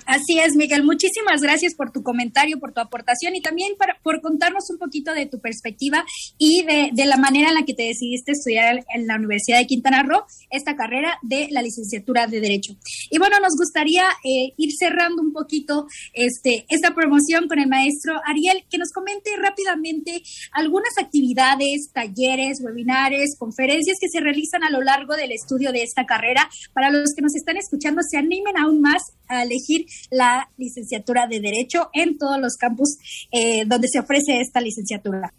Así 0.06 0.40
es, 0.40 0.56
Miguel. 0.56 0.84
Muchísimas 0.84 1.42
gracias 1.42 1.76
por 1.76 1.92
tu 1.92 2.04
comentario, 2.04 2.60
por 2.60 2.74
tu 2.74 2.82
aportación 2.82 3.36
y 3.36 3.42
también 3.42 3.74
por 4.04 4.22
contarnos 4.22 4.70
un 4.70 4.78
poquito 4.78 5.14
de 5.14 5.26
tu 5.26 5.40
perspectiva 5.40 6.06
y 6.38 6.64
de, 6.64 7.06
la 7.06 7.18
manera 7.18 7.50
en 7.50 7.56
la 7.56 7.66
que 7.66 7.74
te 7.74 7.84
decidiste 7.84 8.32
estudiar 8.32 8.84
en 8.94 9.08
la 9.08 9.16
Universidad 9.16 9.60
de 9.60 9.68
Quintana 9.68 10.04
Roo 10.04 10.26
esta 10.50 10.76
carrera 10.76 11.20
de 11.22 11.48
la 11.52 11.62
licenciatura 11.62 12.28
de 12.28 12.40
Derecho. 12.40 12.76
Y 13.12 13.20
bueno, 13.20 13.40
nos 13.40 13.56
gustaría 13.58 14.06
eh, 14.24 14.54
ir 14.58 14.72
cerrando 14.78 15.22
un 15.22 15.34
poquito 15.34 15.88
este, 16.14 16.66
esta 16.70 16.96
promoción 16.96 17.48
con 17.48 17.60
el 17.60 17.68
maestro 17.68 18.20
Ariel, 18.26 18.66
que 18.70 18.78
nos 18.78 18.92
comente 18.92 19.32
rápidamente 19.38 20.24
algunas 20.52 20.98
actividades, 21.00 21.92
talleres, 21.94 22.62
webinares, 22.62 23.36
conferencias 23.38 23.98
que 24.00 24.10
se 24.10 24.20
realizan 24.20 24.64
a 24.64 24.70
lo 24.70 24.82
largo 24.82 25.16
del 25.16 25.32
estudio 25.32 25.72
de 25.72 25.84
esta 25.84 26.06
carrera. 26.06 26.50
Para 26.74 26.90
los 26.90 27.14
que 27.14 27.22
nos 27.22 27.36
están 27.36 27.58
escuchando, 27.58 28.02
se 28.10 28.18
animen 28.18 28.58
aún 28.58 28.82
más 28.82 29.02
a 29.28 29.44
elegir 29.44 29.74
la 30.09 30.49
licenciatura 30.57 31.28
de 31.28 31.39
Derecho 31.39 31.89
en 31.93 32.17
todos 32.17 32.39
los 32.39 32.55
campus 32.55 32.97
eh, 33.32 33.63
donde 33.65 33.88
se 33.88 33.99
ofrece 33.99 34.39
esta 34.39 34.61
licenciatura. 34.61 35.34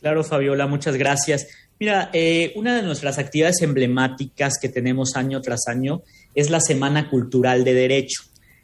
Claro, 0.00 0.24
Fabiola, 0.24 0.66
muchas 0.66 0.96
gracias. 0.96 1.46
Mira, 1.78 2.10
eh, 2.12 2.52
una 2.56 2.76
de 2.76 2.82
nuestras 2.82 3.18
actividades 3.18 3.60
emblemáticas 3.62 4.58
que 4.60 4.68
tenemos 4.68 5.16
año 5.16 5.40
tras 5.40 5.66
año 5.68 6.02
es 6.34 6.50
la 6.50 6.60
Semana 6.60 7.10
Cultural 7.10 7.64
de 7.64 7.74
Derecho. 7.74 8.22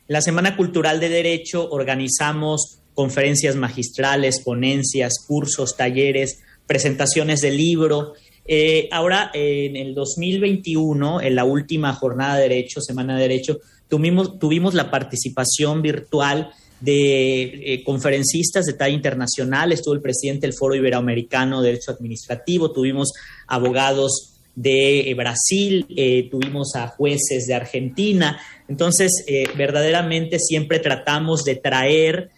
En 0.09 0.14
la 0.14 0.22
Semana 0.22 0.57
Cultural 0.57 1.00
de 1.00 1.09
Derecho 1.09 1.68
organizamos 1.70 2.80
conferencias 2.94 3.57
magistrales, 3.57 4.40
ponencias, 4.40 5.24
cursos, 5.26 5.76
talleres, 5.76 6.40
presentaciones 6.66 7.40
de 7.40 7.50
libro. 7.50 8.14
Eh, 8.46 8.88
ahora, 8.92 9.30
en 9.34 9.76
el 9.76 9.94
2021, 9.94 11.20
en 11.20 11.34
la 11.34 11.44
última 11.44 11.92
jornada 11.92 12.36
de 12.36 12.42
Derecho, 12.42 12.80
Semana 12.80 13.16
de 13.16 13.22
Derecho, 13.22 13.59
Tuvimos, 13.89 14.39
tuvimos 14.39 14.74
la 14.74 14.91
participación 14.91 15.82
virtual 15.82 16.51
de 16.80 17.74
eh, 17.74 17.84
conferencistas 17.84 18.66
de 18.66 18.74
talla 18.74 18.95
internacional, 18.95 19.72
estuvo 19.72 19.95
el 19.95 20.03
presidente 20.03 20.47
del 20.47 20.55
Foro 20.55 20.74
Iberoamericano 20.74 21.62
de 21.62 21.68
Derecho 21.68 21.93
Administrativo, 21.93 22.72
tuvimos 22.72 23.12
abogados 23.47 24.34
de 24.55 25.11
eh, 25.11 25.14
Brasil, 25.14 25.87
eh, 25.97 26.28
tuvimos 26.30 26.74
a 26.74 26.89
jueces 26.89 27.47
de 27.47 27.55
Argentina, 27.55 28.39
entonces 28.68 29.24
verdaderamente 29.57 30.39
siempre 30.39 30.78
tratamos 30.80 31.45
de 31.45 31.57
traer 31.57 32.30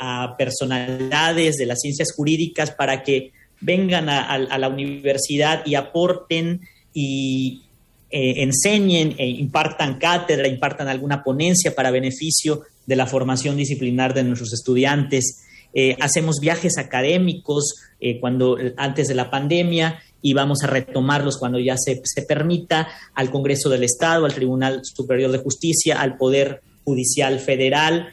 a 0.00 0.36
personalidades 0.36 1.56
de 1.56 1.66
las 1.66 1.80
ciencias 1.80 2.12
jurídicas 2.14 2.70
para 2.70 3.02
que 3.02 3.32
vengan 3.60 4.08
a 4.08 4.58
la 4.58 4.68
universidad 4.68 5.62
y 5.64 5.74
aporten 5.74 6.60
y, 6.92 7.65
eh, 8.08 8.42
enseñen, 8.42 9.16
e 9.18 9.26
impartan 9.26 9.98
cátedra, 9.98 10.46
impartan 10.46 10.86
alguna 10.86 11.24
ponencia 11.24 11.74
para 11.74 11.90
beneficio 11.90 12.62
de 12.86 12.94
la 12.94 13.06
formación 13.06 13.56
disciplinar 13.56 14.14
de 14.14 14.22
nuestros 14.22 14.52
estudiantes. 14.52 15.42
Eh, 15.74 15.96
hacemos 16.00 16.38
viajes 16.40 16.78
académicos 16.78 17.74
eh, 18.00 18.20
cuando 18.20 18.58
antes 18.76 19.08
de 19.08 19.16
la 19.16 19.28
pandemia 19.28 20.00
y 20.22 20.34
vamos 20.34 20.62
a 20.62 20.68
retomarlos 20.68 21.36
cuando 21.36 21.58
ya 21.58 21.76
se, 21.76 22.00
se, 22.04 22.22
permita 22.22 22.88
al 23.14 23.30
Congreso 23.30 23.68
del 23.70 23.82
Estado, 23.82 24.24
al 24.24 24.34
Tribunal 24.34 24.82
Superior 24.84 25.32
de 25.32 25.38
Justicia, 25.38 26.00
al 26.00 26.16
Poder 26.16 26.62
Judicial 26.84 27.40
Federal. 27.40 28.08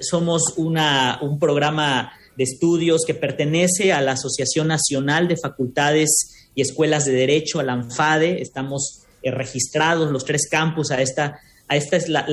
somos 0.00 0.54
un 0.56 1.38
programa 1.38 2.12
de 2.36 2.44
estudios 2.44 3.04
que 3.06 3.14
pertenece 3.14 3.92
a 3.92 4.00
la 4.00 4.12
Asociación 4.12 4.68
Nacional 4.68 5.26
de 5.26 5.36
Facultades 5.36 6.47
y 6.58 6.60
escuelas 6.60 7.04
de 7.04 7.12
derecho, 7.12 7.60
a 7.60 7.62
la 7.62 7.74
ANFADE, 7.74 8.42
estamos 8.42 9.04
eh, 9.22 9.30
registrados 9.30 10.10
los 10.10 10.24
tres 10.24 10.48
campus, 10.50 10.90
a 10.90 11.00
esta, 11.00 11.38
a 11.68 11.76
esta 11.76 11.96
es 11.96 12.08
la, 12.08 12.26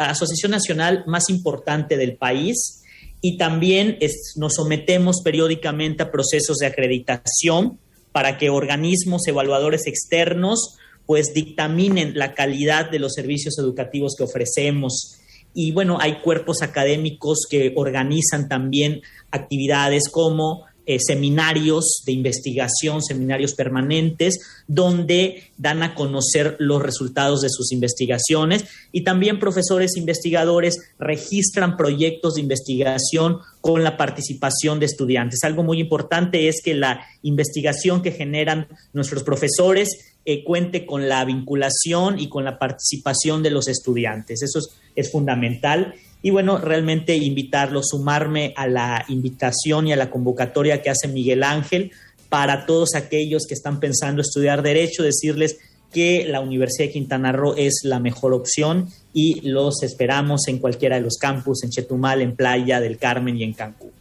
asociación 0.00 0.50
nacional 0.50 1.02
más 1.06 1.30
importante 1.30 1.96
del 1.96 2.18
país 2.18 2.82
y 3.22 3.38
también 3.38 3.96
nos 4.36 4.56
sometemos 4.56 5.22
periódicamente 5.24 6.02
a 6.02 6.10
procesos 6.10 6.58
de 6.58 6.66
acreditación 6.66 7.78
para 8.12 8.36
que 8.36 8.50
organismos 8.50 9.26
evaluadores 9.26 9.86
externos 9.86 10.76
pues 11.06 11.32
dictaminen 11.32 12.18
la 12.18 12.34
calidad 12.34 12.90
de 12.90 12.98
los 12.98 13.14
servicios 13.14 13.58
educativos 13.58 14.14
que 14.14 14.24
ofrecemos. 14.24 15.20
Y 15.54 15.72
bueno, 15.72 15.96
hay 16.02 16.20
cuerpos 16.20 16.60
académicos 16.60 17.46
que 17.48 17.72
organizan 17.76 18.46
también 18.46 19.00
actividades 19.30 20.10
como 20.10 20.66
eh, 20.90 20.98
seminarios 20.98 22.02
de 22.04 22.10
investigación, 22.10 23.00
seminarios 23.00 23.54
permanentes, 23.54 24.40
donde 24.66 25.44
dan 25.56 25.84
a 25.84 25.94
conocer 25.94 26.56
los 26.58 26.82
resultados 26.82 27.42
de 27.42 27.48
sus 27.48 27.70
investigaciones 27.70 28.64
y 28.90 29.04
también 29.04 29.38
profesores 29.38 29.96
investigadores 29.96 30.78
registran 30.98 31.76
proyectos 31.76 32.34
de 32.34 32.40
investigación 32.40 33.38
con 33.60 33.84
la 33.84 33.96
participación 33.96 34.80
de 34.80 34.86
estudiantes. 34.86 35.44
Algo 35.44 35.62
muy 35.62 35.78
importante 35.78 36.48
es 36.48 36.60
que 36.60 36.74
la 36.74 37.06
investigación 37.22 38.02
que 38.02 38.10
generan 38.10 38.66
nuestros 38.92 39.22
profesores 39.22 40.16
eh, 40.24 40.42
cuente 40.42 40.86
con 40.86 41.08
la 41.08 41.24
vinculación 41.24 42.18
y 42.18 42.28
con 42.28 42.44
la 42.44 42.58
participación 42.58 43.44
de 43.44 43.50
los 43.50 43.68
estudiantes. 43.68 44.42
Eso 44.42 44.58
es, 44.94 45.12
fundamental. 45.12 45.94
Y 46.22 46.30
bueno, 46.30 46.58
realmente 46.58 47.16
invitarlos, 47.16 47.88
sumarme 47.88 48.52
a 48.56 48.66
la 48.66 49.04
invitación 49.08 49.86
y 49.86 49.92
a 49.92 49.96
la 49.96 50.10
convocatoria 50.10 50.82
que 50.82 50.90
hace 50.90 51.08
Miguel 51.08 51.42
Ángel 51.42 51.92
para 52.28 52.66
todos 52.66 52.94
aquellos 52.94 53.46
que 53.46 53.54
están 53.54 53.80
pensando 53.80 54.22
estudiar 54.22 54.62
derecho, 54.62 55.02
decirles 55.02 55.58
que 55.92 56.26
la 56.28 56.40
Universidad 56.40 56.86
de 56.86 56.92
Quintana 56.92 57.32
Roo 57.32 57.54
es 57.56 57.80
la 57.82 57.98
mejor 57.98 58.32
opción 58.32 58.88
y 59.12 59.40
los 59.48 59.82
esperamos 59.82 60.46
en 60.46 60.58
cualquiera 60.58 60.96
de 60.96 61.02
los 61.02 61.16
campus, 61.16 61.64
en 61.64 61.70
Chetumal, 61.70 62.22
en 62.22 62.36
Playa 62.36 62.80
del 62.80 62.98
Carmen 62.98 63.36
y 63.36 63.42
en 63.42 63.54
Cancún. 63.54 63.99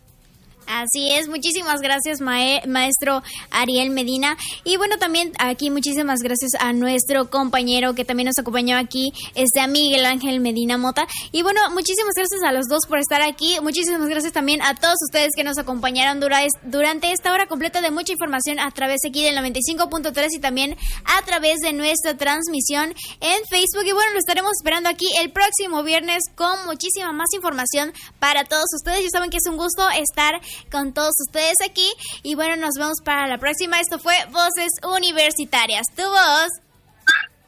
Así 0.72 1.10
es, 1.12 1.28
muchísimas 1.28 1.82
gracias 1.82 2.22
maestro 2.22 3.24
Ariel 3.50 3.90
Medina. 3.90 4.38
Y 4.64 4.78
bueno, 4.78 5.00
también 5.00 5.32
aquí 5.40 5.72
muchísimas 5.72 6.20
gracias 6.22 6.52
a 6.60 6.74
nuestro 6.74 7.32
compañero 7.32 7.96
que 7.96 8.06
también 8.06 8.28
nos 8.28 8.38
acompañó 8.38 8.78
aquí, 8.78 9.12
este 9.34 9.68
Miguel 9.68 10.06
Ángel 10.06 10.40
Medina 10.40 10.78
Mota. 10.78 11.08
Y 11.32 11.42
bueno, 11.42 11.60
muchísimas 11.72 12.14
gracias 12.16 12.44
a 12.44 12.52
los 12.52 12.68
dos 12.68 12.86
por 12.88 13.00
estar 13.00 13.24
aquí. 13.24 13.58
Muchísimas 13.64 14.08
gracias 14.08 14.32
también 14.32 14.62
a 14.62 14.76
todos 14.76 14.98
ustedes 15.06 15.32
que 15.36 15.44
nos 15.44 15.58
acompañaron 15.58 16.20
durante 16.20 17.14
esta 17.14 17.34
hora 17.34 17.48
completa 17.48 17.82
de 17.82 17.90
mucha 17.90 18.14
información 18.14 18.60
a 18.60 18.70
través 18.70 19.00
aquí 19.08 19.24
del 19.24 19.38
95.3 19.38 20.28
y 20.34 20.40
también 20.40 20.78
a 21.06 21.26
través 21.26 21.62
de 21.62 21.74
nuestra 21.74 22.16
transmisión 22.16 22.94
en 23.22 23.40
Facebook. 23.50 23.88
Y 23.88 23.92
bueno, 23.92 24.12
lo 24.14 24.20
estaremos 24.20 24.52
esperando 24.60 24.88
aquí 24.90 25.08
el 25.20 25.32
próximo 25.32 25.82
viernes 25.82 26.26
con 26.36 26.64
muchísima 26.68 27.12
más 27.12 27.30
información 27.34 27.92
para 28.20 28.44
todos 28.44 28.68
ustedes. 28.76 29.02
Ya 29.02 29.10
saben 29.10 29.32
que 29.32 29.38
es 29.38 29.48
un 29.48 29.58
gusto 29.58 29.90
estar 29.90 30.40
con 30.72 30.94
todos 30.94 31.14
ustedes 31.28 31.58
aquí. 31.66 31.90
Y 32.24 32.36
bueno, 32.36 32.56
nos 32.56 32.76
vemos 32.76 32.98
para 33.04 33.28
la 33.28 33.38
próxima. 33.38 33.80
Esto 33.80 34.00
fue 34.00 34.16
Voces 34.32 34.72
Universitarias. 34.84 35.86
Tu 35.96 36.04
voz. 36.04 36.50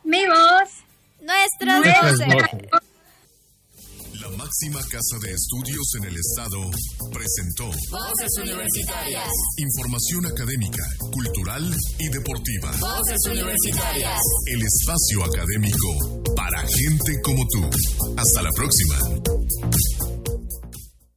Mi 0.03 0.25
voz. 0.25 0.69
Nuestras 1.21 1.79
voces. 1.79 2.27
La 4.21 4.29
máxima 4.37 4.79
casa 4.81 5.17
de 5.21 5.33
estudios 5.33 5.95
en 5.97 6.05
el 6.05 6.15
estado 6.15 6.69
presentó 7.11 7.65
Voces 7.65 8.29
Universitarias. 8.41 9.29
Información 9.57 10.25
académica, 10.25 10.83
cultural 11.11 11.75
y 11.99 12.07
deportiva. 12.09 12.71
Voces 12.79 13.19
Universitarias. 13.29 14.21
El 14.47 14.61
espacio 14.61 15.23
académico 15.23 16.23
para 16.35 16.61
gente 16.61 17.21
como 17.23 17.43
tú. 17.47 17.69
Hasta 18.17 18.41
la 18.41 18.51
próxima. 18.51 18.99